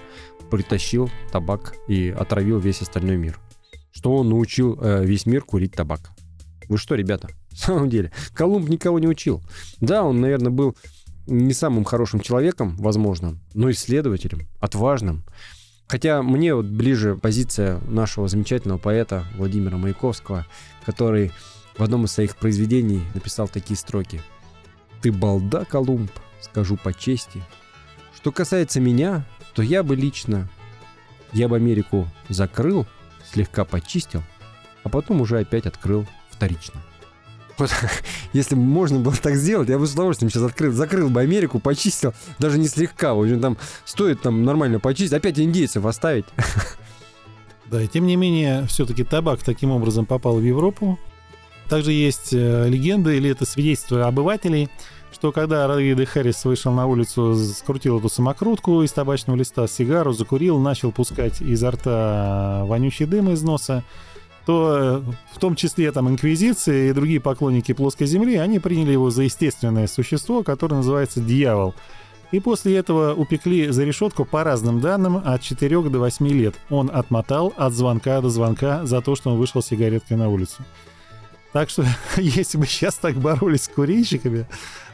притащил 0.49 1.09
табак 1.31 1.75
и 1.87 2.09
отравил 2.09 2.59
весь 2.59 2.81
остальной 2.81 3.17
мир. 3.17 3.39
Что 3.91 4.15
он 4.15 4.29
научил 4.29 4.77
э, 4.81 5.05
весь 5.05 5.25
мир 5.25 5.43
курить 5.43 5.73
табак. 5.73 6.11
Вы 6.69 6.77
что, 6.77 6.95
ребята? 6.95 7.29
В 7.49 7.57
самом 7.57 7.89
деле, 7.89 8.11
Колумб 8.33 8.69
никого 8.69 8.99
не 8.99 9.07
учил. 9.07 9.41
Да, 9.79 10.03
он, 10.03 10.21
наверное, 10.21 10.51
был 10.51 10.75
не 11.27 11.53
самым 11.53 11.83
хорошим 11.83 12.19
человеком, 12.19 12.75
возможно, 12.77 13.37
но 13.53 13.69
исследователем, 13.71 14.47
отважным. 14.59 15.23
Хотя 15.87 16.21
мне 16.21 16.53
вот 16.53 16.65
ближе 16.65 17.15
позиция 17.15 17.79
нашего 17.81 18.27
замечательного 18.27 18.77
поэта 18.77 19.25
Владимира 19.37 19.77
Маяковского, 19.77 20.45
который 20.85 21.31
в 21.77 21.81
одном 21.81 22.05
из 22.05 22.11
своих 22.11 22.35
произведений 22.35 23.03
написал 23.13 23.47
такие 23.47 23.77
строки. 23.77 24.21
«Ты 25.01 25.11
балда, 25.11 25.63
Колумб, 25.65 26.11
скажу 26.41 26.77
по 26.77 26.93
чести. 26.93 27.43
Что 28.15 28.31
касается 28.31 28.79
меня, 28.79 29.25
то 29.53 29.61
я 29.61 29.83
бы 29.83 29.95
лично, 29.95 30.47
я 31.33 31.47
бы 31.47 31.55
Америку 31.55 32.07
закрыл, 32.29 32.85
слегка 33.31 33.65
почистил, 33.65 34.23
а 34.83 34.89
потом 34.89 35.21
уже 35.21 35.39
опять 35.39 35.65
открыл 35.65 36.05
вторично». 36.29 36.81
Вот, 37.57 37.71
если 38.33 38.55
бы 38.55 38.61
можно 38.61 38.99
было 38.99 39.15
так 39.15 39.35
сделать, 39.35 39.69
я 39.69 39.79
бы 39.79 39.87
с 39.87 39.93
удовольствием 39.93 40.29
сейчас 40.29 40.43
открыл, 40.43 40.71
закрыл 40.71 41.09
бы 41.09 41.21
Америку, 41.21 41.59
почистил, 41.59 42.13
даже 42.39 42.57
не 42.59 42.67
слегка, 42.67 43.13
в 43.13 43.21
общем, 43.21 43.41
там 43.41 43.57
стоит 43.85 44.21
там 44.21 44.43
нормально 44.43 44.79
почистить, 44.79 45.13
опять 45.13 45.39
индейцев 45.39 45.85
оставить. 45.85 46.25
Да, 47.69 47.81
и 47.83 47.87
тем 47.89 48.05
не 48.05 48.15
менее, 48.15 48.65
все-таки 48.67 49.03
табак 49.03 49.43
таким 49.43 49.71
образом 49.71 50.05
попал 50.05 50.37
в 50.37 50.41
Европу. 50.41 50.97
Также 51.67 51.91
есть 51.91 52.31
э, 52.31 52.69
легенда, 52.69 53.11
или 53.11 53.29
это 53.29 53.45
свидетельство 53.45 54.07
обывателей, 54.07 54.69
что 55.17 55.31
когда 55.31 55.75
де 55.75 56.05
Харрис 56.05 56.45
вышел 56.45 56.71
на 56.71 56.85
улицу, 56.85 57.35
скрутил 57.35 57.97
эту 57.97 58.07
самокрутку 58.07 58.83
из 58.83 58.91
табачного 58.91 59.35
листа, 59.35 59.67
сигару, 59.67 60.13
закурил, 60.13 60.59
начал 60.59 60.91
пускать 60.91 61.41
изо 61.41 61.71
рта 61.71 62.61
вонючий 62.65 63.07
дым 63.07 63.31
из 63.31 63.41
носа, 63.41 63.83
то 64.45 64.77
э, 64.77 65.01
в 65.33 65.39
том 65.39 65.55
числе 65.55 65.91
там 65.91 66.07
инквизиция 66.07 66.91
и 66.91 66.93
другие 66.93 67.19
поклонники 67.19 67.71
плоской 67.71 68.05
земли, 68.05 68.35
они 68.35 68.59
приняли 68.59 68.91
его 68.91 69.09
за 69.09 69.23
естественное 69.23 69.87
существо, 69.87 70.43
которое 70.43 70.75
называется 70.75 71.19
дьявол. 71.19 71.73
И 72.31 72.39
после 72.39 72.77
этого 72.77 73.15
упекли 73.15 73.71
за 73.71 73.85
решетку 73.85 74.23
по 74.23 74.43
разным 74.43 74.81
данным 74.81 75.17
от 75.17 75.41
4 75.41 75.81
до 75.89 75.97
8 75.97 76.27
лет. 76.27 76.53
Он 76.69 76.91
отмотал 76.93 77.53
от 77.57 77.73
звонка 77.73 78.21
до 78.21 78.29
звонка 78.29 78.85
за 78.85 79.01
то, 79.01 79.15
что 79.15 79.31
он 79.31 79.39
вышел 79.39 79.63
сигареткой 79.63 80.17
на 80.17 80.29
улицу. 80.29 80.63
Так 81.53 81.71
что, 81.71 81.83
если 82.17 82.59
бы 82.59 82.67
сейчас 82.67 82.95
так 82.95 83.15
боролись 83.15 83.63
с 83.63 83.67
курильщиками, 83.67 84.45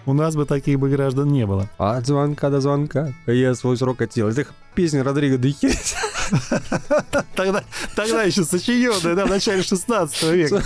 у 0.06 0.14
нас 0.14 0.36
бы 0.36 0.46
таких 0.46 0.80
бы 0.80 0.90
граждан 0.90 1.30
не 1.30 1.46
было. 1.46 1.70
От 1.78 2.08
звонка 2.08 2.50
до 2.50 2.62
звонка 2.62 3.14
я 3.26 3.56
свой 3.56 3.78
срок 3.78 4.02
отсел. 4.02 4.28
Это 4.28 4.46
песня 4.76 5.04
Родриго 5.04 5.38
де 5.38 5.52
Херес. 5.52 5.96
Тогда, 7.36 7.64
тогда 7.96 8.24
еще 8.24 8.44
сочиненная, 8.44 9.16
да, 9.16 9.26
в 9.26 9.30
начале 9.30 9.64
16 9.64 10.24
века. 10.32 10.64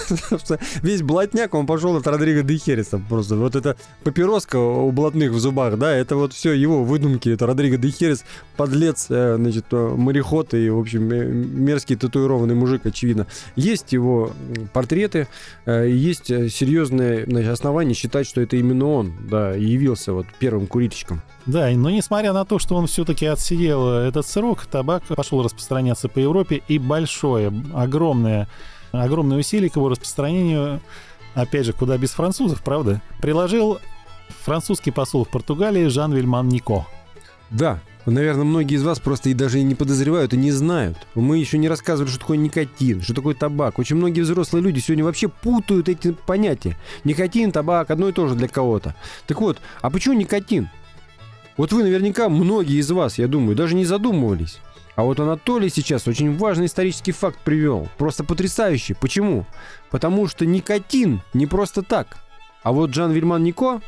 Весь 0.81 1.01
блатняк, 1.01 1.53
он 1.53 1.65
пошел 1.65 1.95
от 1.95 2.07
Родриго 2.07 2.43
де 2.43 2.57
Хереса. 2.57 3.01
Просто 3.09 3.35
вот 3.35 3.55
эта 3.55 3.77
папироска 4.03 4.57
у 4.57 4.91
блатных 4.91 5.31
в 5.31 5.39
зубах, 5.39 5.77
да, 5.77 5.93
это 5.93 6.15
вот 6.15 6.33
все 6.33 6.53
его 6.53 6.83
выдумки. 6.83 7.29
Это 7.29 7.45
Родриго 7.45 7.77
де 7.77 7.89
Херес, 7.89 8.23
подлец, 8.55 9.07
э, 9.09 9.35
значит, 9.37 9.65
э, 9.71 9.95
мореход 9.95 10.53
и, 10.53 10.69
в 10.69 10.79
общем, 10.79 11.11
э, 11.11 11.25
мерзкий 11.25 11.95
татуированный 11.95 12.55
мужик, 12.55 12.85
очевидно. 12.85 13.27
Есть 13.55 13.93
его 13.93 14.31
портреты, 14.73 15.27
есть 15.65 16.27
серьезные 16.27 17.25
значит, 17.25 17.51
основания 17.51 17.93
считать, 17.93 18.27
что 18.27 18.41
это 18.41 18.57
именно 18.57 18.87
он, 18.87 19.13
да, 19.29 19.51
явился 19.51 20.13
вот 20.13 20.25
первым 20.39 20.67
курильщиком. 20.67 21.21
Да, 21.47 21.69
но 21.69 21.89
несмотря 21.89 22.33
на 22.33 22.43
то, 22.43 22.59
что 22.59 22.75
он 22.75 22.87
все-таки 22.87 23.25
отсидел 23.25 23.87
этот 23.87 24.27
срок, 24.27 24.65
табак 24.65 25.03
пошел 25.03 25.41
распространяться 25.41 26.09
по 26.09 26.19
Европе, 26.19 26.61
и 26.67 26.77
большое, 26.77 27.53
огромное, 27.73 28.49
огромное 28.91 29.37
усилие 29.37 29.69
к 29.69 29.77
его 29.77 29.87
распространению, 29.87 30.81
опять 31.35 31.65
же, 31.65 31.71
куда 31.71 31.97
без 31.97 32.11
французов, 32.11 32.61
правда, 32.61 33.01
приложил 33.21 33.79
французский 34.41 34.91
посол 34.91 35.23
в 35.23 35.29
Португалии 35.29 35.87
Жан 35.87 36.13
Вильман 36.13 36.49
Нико. 36.49 36.85
Да, 37.49 37.79
наверное, 38.05 38.43
многие 38.43 38.75
из 38.75 38.83
вас 38.83 38.99
просто 38.99 39.29
и 39.29 39.33
даже 39.33 39.59
и 39.59 39.63
не 39.63 39.73
подозревают, 39.73 40.33
и 40.33 40.37
не 40.37 40.51
знают. 40.51 40.97
Мы 41.15 41.37
еще 41.37 41.57
не 41.57 41.69
рассказывали, 41.69 42.09
что 42.09 42.19
такое 42.19 42.37
никотин, 42.37 43.01
что 43.01 43.13
такое 43.13 43.35
табак. 43.35 43.79
Очень 43.79 43.95
многие 43.95 44.19
взрослые 44.19 44.61
люди 44.61 44.79
сегодня 44.79 45.05
вообще 45.05 45.29
путают 45.29 45.87
эти 45.87 46.11
понятия. 46.11 46.75
Никотин, 47.05 47.53
табак, 47.53 47.89
одно 47.89 48.09
и 48.09 48.11
то 48.11 48.27
же 48.27 48.35
для 48.35 48.49
кого-то. 48.49 48.95
Так 49.27 49.39
вот, 49.39 49.59
а 49.81 49.89
почему 49.89 50.13
никотин? 50.13 50.69
Вот 51.57 51.73
вы 51.73 51.83
наверняка, 51.83 52.29
многие 52.29 52.79
из 52.79 52.89
вас, 52.91 53.17
я 53.17 53.27
думаю, 53.27 53.55
даже 53.55 53.75
не 53.75 53.83
задумывались. 53.83 54.59
А 54.95 55.03
вот 55.03 55.19
Анатолий 55.19 55.69
сейчас 55.69 56.07
очень 56.07 56.37
важный 56.37 56.67
исторический 56.67 57.11
факт 57.11 57.39
привел. 57.43 57.87
Просто 57.97 58.23
потрясающий. 58.23 58.93
Почему? 58.93 59.45
Потому 59.91 60.27
что 60.27 60.45
никотин 60.45 61.21
не 61.33 61.45
просто 61.45 61.83
так. 61.83 62.17
А 62.63 62.71
вот 62.71 62.93
Жан 62.93 63.11
Вильман 63.11 63.43
Нико 63.43 63.81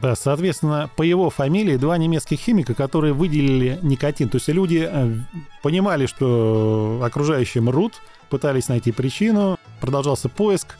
Да, 0.00 0.14
соответственно, 0.16 0.90
по 0.96 1.02
его 1.02 1.30
фамилии 1.30 1.76
два 1.76 1.98
немецких 1.98 2.38
химика, 2.38 2.74
которые 2.74 3.12
выделили 3.12 3.78
никотин. 3.82 4.28
То 4.28 4.36
есть 4.36 4.48
люди 4.48 4.88
э, 4.90 5.14
понимали, 5.62 6.06
что 6.06 7.02
окружающие 7.04 7.62
мрут, 7.62 7.94
пытались 8.30 8.68
найти 8.68 8.92
причину, 8.92 9.58
продолжался 9.80 10.28
поиск 10.28 10.76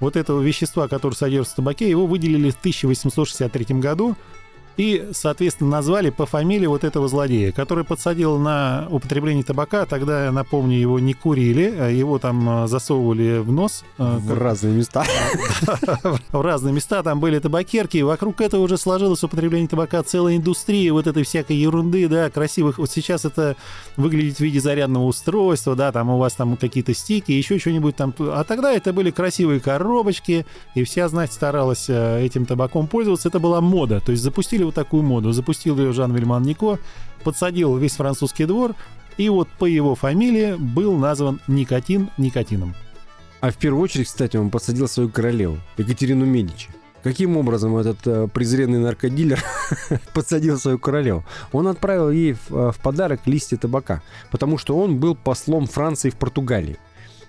вот 0.00 0.16
этого 0.16 0.40
вещества, 0.40 0.88
которое 0.88 1.16
содержится 1.16 1.54
в 1.54 1.56
табаке, 1.56 1.88
его 1.88 2.06
выделили 2.06 2.50
в 2.50 2.58
1863 2.58 3.80
году 3.80 4.16
и, 4.76 5.08
соответственно, 5.12 5.70
назвали 5.70 6.10
по 6.10 6.26
фамилии 6.26 6.66
вот 6.66 6.84
этого 6.84 7.08
злодея, 7.08 7.52
который 7.52 7.84
подсадил 7.84 8.38
на 8.38 8.86
употребление 8.90 9.44
табака. 9.44 9.86
Тогда, 9.86 10.30
напомню, 10.30 10.78
его 10.78 10.98
не 10.98 11.14
курили, 11.14 11.74
а 11.78 11.88
его 11.88 12.18
там 12.18 12.64
э, 12.64 12.68
засовывали 12.68 13.38
в 13.38 13.50
нос. 13.50 13.84
э, 13.98 14.18
В 14.18 14.38
разные 14.38 14.74
места. 14.74 15.04
в 16.32 16.40
разные 16.40 16.74
места, 16.74 17.02
там 17.02 17.20
были 17.20 17.38
табакерки, 17.38 18.02
вокруг 18.02 18.40
этого 18.40 18.62
уже 18.62 18.76
сложилось 18.76 19.22
употребление 19.22 19.68
табака 19.68 20.02
целая 20.02 20.36
индустрия 20.36 20.92
вот 20.92 21.06
этой 21.06 21.24
всякой 21.24 21.56
ерунды, 21.56 22.08
да, 22.08 22.28
красивых. 22.30 22.78
Вот 22.78 22.90
сейчас 22.90 23.24
это 23.24 23.56
выглядит 23.96 24.36
в 24.36 24.40
виде 24.40 24.60
зарядного 24.60 25.04
устройства, 25.04 25.74
да, 25.74 25.92
там 25.92 26.10
у 26.10 26.18
вас 26.18 26.34
там 26.34 26.56
какие-то 26.56 26.94
стики, 26.94 27.32
еще 27.32 27.58
что-нибудь 27.58 27.96
там. 27.96 28.14
А 28.18 28.44
тогда 28.44 28.72
это 28.72 28.92
были 28.92 29.10
красивые 29.10 29.60
коробочки, 29.60 30.44
и 30.74 30.84
вся, 30.84 31.08
знать, 31.08 31.32
старалась 31.32 31.86
э, 31.88 32.22
этим 32.24 32.44
табаком 32.44 32.86
пользоваться. 32.86 33.28
Это 33.28 33.38
была 33.40 33.60
мода, 33.60 34.00
то 34.00 34.12
есть 34.12 34.22
запустили 34.22 34.65
вот 34.66 34.74
такую 34.74 35.02
моду. 35.02 35.32
Запустил 35.32 35.78
ее 35.78 35.92
Жан 35.92 36.14
Вильман 36.14 36.42
Нико, 36.42 36.78
подсадил 37.24 37.76
весь 37.76 37.96
французский 37.96 38.44
двор, 38.44 38.74
и 39.16 39.28
вот 39.28 39.48
по 39.58 39.64
его 39.64 39.94
фамилии 39.94 40.54
был 40.54 40.96
назван 40.96 41.40
никотин 41.48 42.10
никотином. 42.18 42.74
А 43.40 43.50
в 43.50 43.56
первую 43.56 43.82
очередь, 43.82 44.06
кстати, 44.06 44.36
он 44.36 44.50
посадил 44.50 44.88
свою 44.88 45.08
королеву, 45.08 45.58
Екатерину 45.76 46.24
Медичи. 46.24 46.68
Каким 47.02 47.36
образом 47.36 47.76
этот 47.76 48.04
э, 48.06 48.26
презренный 48.26 48.80
наркодилер 48.80 49.40
подсадил 50.12 50.58
свою 50.58 50.78
королеву? 50.78 51.24
Он 51.52 51.68
отправил 51.68 52.10
ей 52.10 52.32
в, 52.32 52.50
э, 52.50 52.72
в 52.72 52.78
подарок 52.78 53.20
листья 53.26 53.56
табака, 53.56 54.02
потому 54.32 54.58
что 54.58 54.76
он 54.76 54.98
был 54.98 55.14
послом 55.14 55.66
Франции 55.66 56.10
в 56.10 56.16
Португалии. 56.16 56.78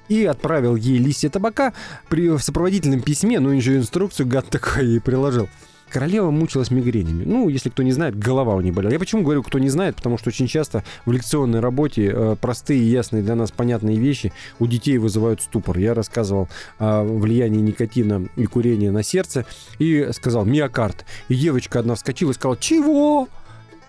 И 0.07 0.25
отправил 0.25 0.75
ей 0.75 0.97
листья 0.97 1.29
табака 1.29 1.73
при, 2.09 2.29
в 2.29 2.39
сопроводительном 2.39 3.01
письме, 3.01 3.39
ну, 3.39 3.51
еще 3.51 3.77
инструкцию 3.77 4.25
гад 4.27 4.49
такой 4.49 4.87
ей 4.87 4.99
приложил. 4.99 5.47
Королева 5.89 6.31
мучилась 6.31 6.69
мигренями. 6.69 7.23
Ну, 7.23 7.47
если 7.47 7.69
кто 7.69 7.81
не 7.81 7.93
знает, 7.93 8.17
голова 8.17 8.55
у 8.55 8.61
нее 8.61 8.73
болела. 8.73 8.91
Я 8.91 8.99
почему 8.99 9.23
говорю, 9.23 9.41
кто 9.41 9.57
не 9.57 9.69
знает? 9.69 9.95
Потому 9.95 10.17
что 10.17 10.29
очень 10.29 10.47
часто 10.47 10.83
в 11.05 11.11
лекционной 11.11 11.61
работе 11.61 12.11
э, 12.13 12.35
простые, 12.39 12.91
ясные 12.91 13.23
для 13.23 13.35
нас 13.35 13.51
понятные 13.51 13.97
вещи 13.97 14.33
у 14.59 14.67
детей 14.67 14.97
вызывают 14.97 15.41
ступор. 15.41 15.77
Я 15.77 15.93
рассказывал 15.93 16.49
о 16.77 17.03
влиянии 17.03 17.61
никотина 17.61 18.27
и 18.35 18.45
курения 18.45 18.91
на 18.91 19.01
сердце 19.01 19.45
и 19.79 20.09
сказал 20.11 20.43
миокард. 20.43 21.05
И 21.29 21.35
девочка 21.35 21.79
одна 21.79 21.95
вскочила 21.95 22.31
и 22.31 22.33
сказала, 22.33 22.57
чего? 22.57 23.29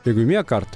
Я 0.04 0.12
говорю, 0.12 0.28
миокард. 0.28 0.68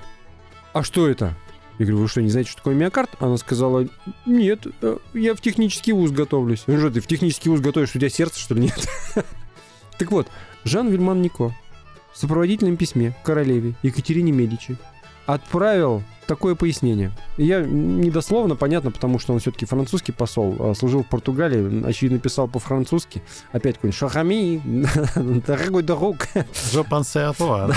А 0.72 0.82
что 0.82 1.08
это? 1.08 1.36
Я 1.78 1.86
говорю, 1.86 2.02
вы 2.02 2.08
что, 2.08 2.20
не 2.20 2.30
знаете, 2.30 2.50
что 2.50 2.58
такое 2.58 2.74
миокард? 2.74 3.10
Она 3.20 3.36
сказала, 3.36 3.86
нет, 4.26 4.66
э, 4.82 4.96
я 5.14 5.34
в 5.34 5.40
технический 5.40 5.92
вуз 5.92 6.10
готовлюсь. 6.10 6.64
Ну 6.66 6.78
что, 6.78 6.90
ты 6.90 7.00
в 7.00 7.06
технический 7.06 7.48
вуз 7.48 7.60
готовишь, 7.60 7.90
у 7.94 7.98
тебя 7.98 8.08
сердце, 8.08 8.40
что 8.40 8.54
ли, 8.54 8.62
нет? 8.62 8.88
Так 9.98 10.10
вот, 10.10 10.26
Жан 10.64 10.88
Вильман 10.88 11.22
Нико 11.22 11.52
в 12.12 12.18
сопроводительном 12.18 12.76
письме 12.76 13.14
королеве 13.24 13.74
Екатерине 13.82 14.32
Медичи 14.32 14.76
отправил 15.26 16.02
такое 16.26 16.54
пояснение. 16.54 17.12
Я 17.36 17.60
недословно, 17.62 18.56
понятно, 18.56 18.90
потому 18.90 19.18
что 19.18 19.32
он 19.32 19.40
все-таки 19.40 19.66
французский 19.66 20.12
посол, 20.12 20.56
а, 20.58 20.74
служил 20.74 21.02
в 21.02 21.08
Португалии, 21.08 21.84
очевидно, 21.86 22.18
писал 22.18 22.48
по-французски. 22.48 23.22
Опять 23.52 23.76
какой-нибудь 23.76 23.98
«Шахами, 23.98 24.62
дорогой 25.46 25.82
друг, 25.82 26.28
Je 26.34 26.82
à 26.82 27.34
toi, 27.34 27.74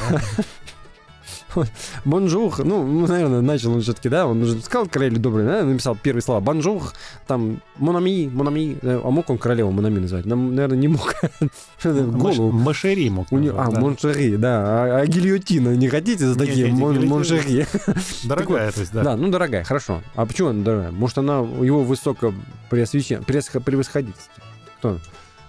да. 1.55 1.67
бонжур». 2.05 2.53
Ну, 2.63 2.85
ну, 2.85 3.07
наверное, 3.07 3.41
начал 3.41 3.73
он 3.73 3.81
все-таки, 3.81 4.09
да, 4.09 4.27
он 4.27 4.41
уже 4.43 4.59
сказал 4.59 4.87
королеве 4.87 5.17
добрый, 5.17 5.45
да, 5.45 5.63
написал 5.63 5.95
первые 5.95 6.21
слова 6.21 6.39
«бонжур», 6.39 6.83
там 7.27 7.61
«монами», 7.77 8.29
«монами». 8.31 8.77
А 8.83 9.09
мог 9.09 9.29
он 9.29 9.37
королеву 9.37 9.71
«монами» 9.71 9.99
назвать? 9.99 10.25
Нам, 10.25 10.55
наверное, 10.55 10.77
не 10.77 10.87
мог. 10.87 11.15
Голову 11.83 12.51
Маш- 12.51 12.65
Машери 12.65 13.09
мог 13.09 13.31
у 13.31 13.37
а, 13.37 13.71
да. 13.71 13.79
Моншери, 13.79 14.37
да. 14.37 14.61
А, 14.65 14.99
а 15.01 15.05
гильотина 15.05 15.75
не 15.75 15.87
хотите 15.87 16.25
за 16.27 16.37
такие? 16.37 16.67
Мон-. 16.67 17.05
Моншери. 17.07 17.65
Дорогая, 18.23 18.71
то 18.71 18.79
есть, 18.81 18.91
да. 18.93 19.03
Да. 19.03 19.15
ну 19.15 19.29
дорогая, 19.29 19.63
хорошо. 19.63 20.01
А 20.15 20.25
почему 20.25 20.49
она 20.49 20.63
дорогая? 20.63 20.91
Может, 20.91 21.17
она 21.19 21.39
его 21.39 21.83
высоко 21.83 22.33
пресх- 22.69 23.63
превосходительство? 23.63 24.33
Кто? 24.79 24.99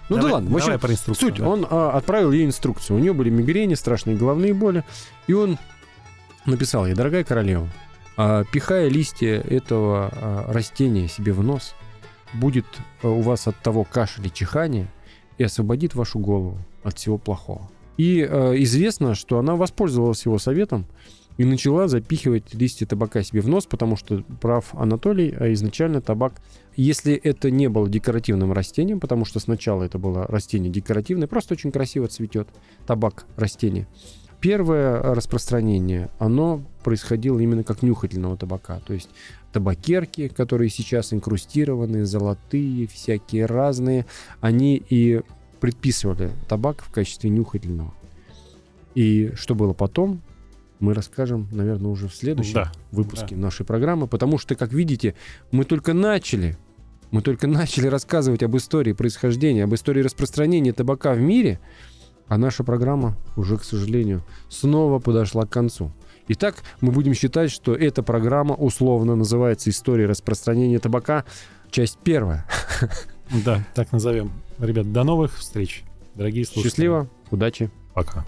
Ну 0.09 0.15
да 0.15 0.21
Давай- 0.21 0.33
ладно, 0.35 0.49
в 0.51 0.55
общем, 0.55 0.67
давай 0.67 0.79
про 0.79 0.91
инструкцию, 0.93 1.29
суть. 1.29 1.39
да. 1.39 1.47
Он 1.49 1.67
а, 1.69 1.91
отправил 1.97 2.31
ей 2.31 2.45
инструкцию. 2.45 2.97
У 2.97 2.99
нее 2.99 3.13
были 3.13 3.29
мигрени, 3.29 3.73
страшные 3.73 4.15
головные 4.15 4.53
боли. 4.53 4.85
И 5.27 5.33
он 5.33 5.57
написал 6.47 6.85
ей, 6.85 6.95
дорогая 6.95 7.23
королева, 7.23 7.69
а, 8.15 8.43
пихая 8.45 8.89
листья 8.89 9.35
этого 9.41 10.09
а, 10.11 10.51
растения 10.51 11.07
себе 11.07 11.33
в 11.33 11.43
нос, 11.43 11.75
будет 12.33 12.65
а, 13.03 13.09
у 13.09 13.21
вас 13.21 13.47
от 13.47 13.55
того 13.57 13.83
кашель 13.83 14.25
и 14.25 14.33
чихание 14.33 14.87
и 15.37 15.43
освободит 15.43 15.93
вашу 15.93 16.17
голову 16.17 16.57
от 16.83 16.97
всего 16.97 17.19
плохого. 17.19 17.69
И 17.97 18.21
известно, 18.21 19.15
что 19.15 19.39
она 19.39 19.55
воспользовалась 19.55 20.23
его 20.25 20.37
советом 20.37 20.85
и 21.37 21.45
начала 21.45 21.87
запихивать 21.87 22.53
листья 22.53 22.85
табака 22.85 23.23
себе 23.23 23.41
в 23.41 23.47
нос, 23.47 23.65
потому 23.65 23.95
что 23.95 24.23
прав 24.39 24.73
Анатолий, 24.73 25.29
изначально 25.53 26.01
табак, 26.01 26.33
если 26.75 27.13
это 27.13 27.49
не 27.49 27.69
было 27.69 27.89
декоративным 27.89 28.53
растением, 28.53 28.99
потому 28.99 29.25
что 29.25 29.39
сначала 29.39 29.83
это 29.83 29.97
было 29.97 30.27
растение 30.27 30.71
декоративное, 30.71 31.27
просто 31.27 31.55
очень 31.55 31.71
красиво 31.71 32.07
цветет 32.07 32.47
табак 32.85 33.25
растение. 33.35 33.87
Первое 34.39 35.01
распространение, 35.01 36.09
оно 36.19 36.61
происходило 36.83 37.39
именно 37.39 37.63
как 37.63 37.81
нюхательного 37.81 38.37
табака, 38.37 38.79
то 38.85 38.93
есть 38.93 39.09
табакерки, 39.51 40.27
которые 40.27 40.69
сейчас 40.69 41.11
инкрустированы, 41.11 42.05
золотые, 42.05 42.87
всякие 42.87 43.45
разные, 43.45 44.05
они 44.39 44.81
и 44.89 45.21
предписывали 45.59 46.31
табак 46.47 46.83
в 46.83 46.91
качестве 46.91 47.29
нюхательного. 47.29 47.93
И 48.93 49.31
что 49.35 49.55
было 49.55 49.73
потом, 49.73 50.21
мы 50.79 50.93
расскажем, 50.93 51.47
наверное, 51.51 51.89
уже 51.89 52.07
в 52.07 52.15
следующем 52.15 52.53
Да, 52.53 52.71
выпуске 52.91 53.35
нашей 53.35 53.65
программы, 53.65 54.07
потому 54.07 54.37
что, 54.37 54.55
как 54.55 54.73
видите, 54.73 55.15
мы 55.51 55.65
только 55.65 55.93
начали, 55.93 56.57
мы 57.09 57.21
только 57.21 57.47
начали 57.47 57.87
рассказывать 57.87 58.43
об 58.43 58.55
истории 58.55 58.93
происхождения, 58.93 59.63
об 59.63 59.73
истории 59.73 60.01
распространения 60.03 60.73
табака 60.73 61.13
в 61.13 61.19
мире, 61.19 61.59
а 62.27 62.37
наша 62.37 62.63
программа 62.63 63.15
уже, 63.35 63.57
к 63.57 63.63
сожалению, 63.63 64.23
снова 64.49 64.99
подошла 64.99 65.45
к 65.45 65.49
концу. 65.49 65.91
Итак, 66.29 66.57
мы 66.81 66.91
будем 66.91 67.13
считать, 67.13 67.51
что 67.51 67.73
эта 67.73 68.03
программа 68.03 68.53
условно 68.53 69.15
называется 69.15 69.69
«История 69.69 70.07
распространения 70.07 70.79
табака», 70.79 71.25
часть 71.71 71.97
первая. 72.03 72.45
Да, 73.43 73.61
так 73.75 73.91
назовем. 73.91 74.31
Ребят, 74.57 74.93
до 74.93 75.03
новых 75.03 75.35
встреч, 75.37 75.83
дорогие 76.15 76.45
слушатели. 76.45 76.69
Счастливо, 76.69 77.09
удачи. 77.29 77.69
Пока. 77.93 78.25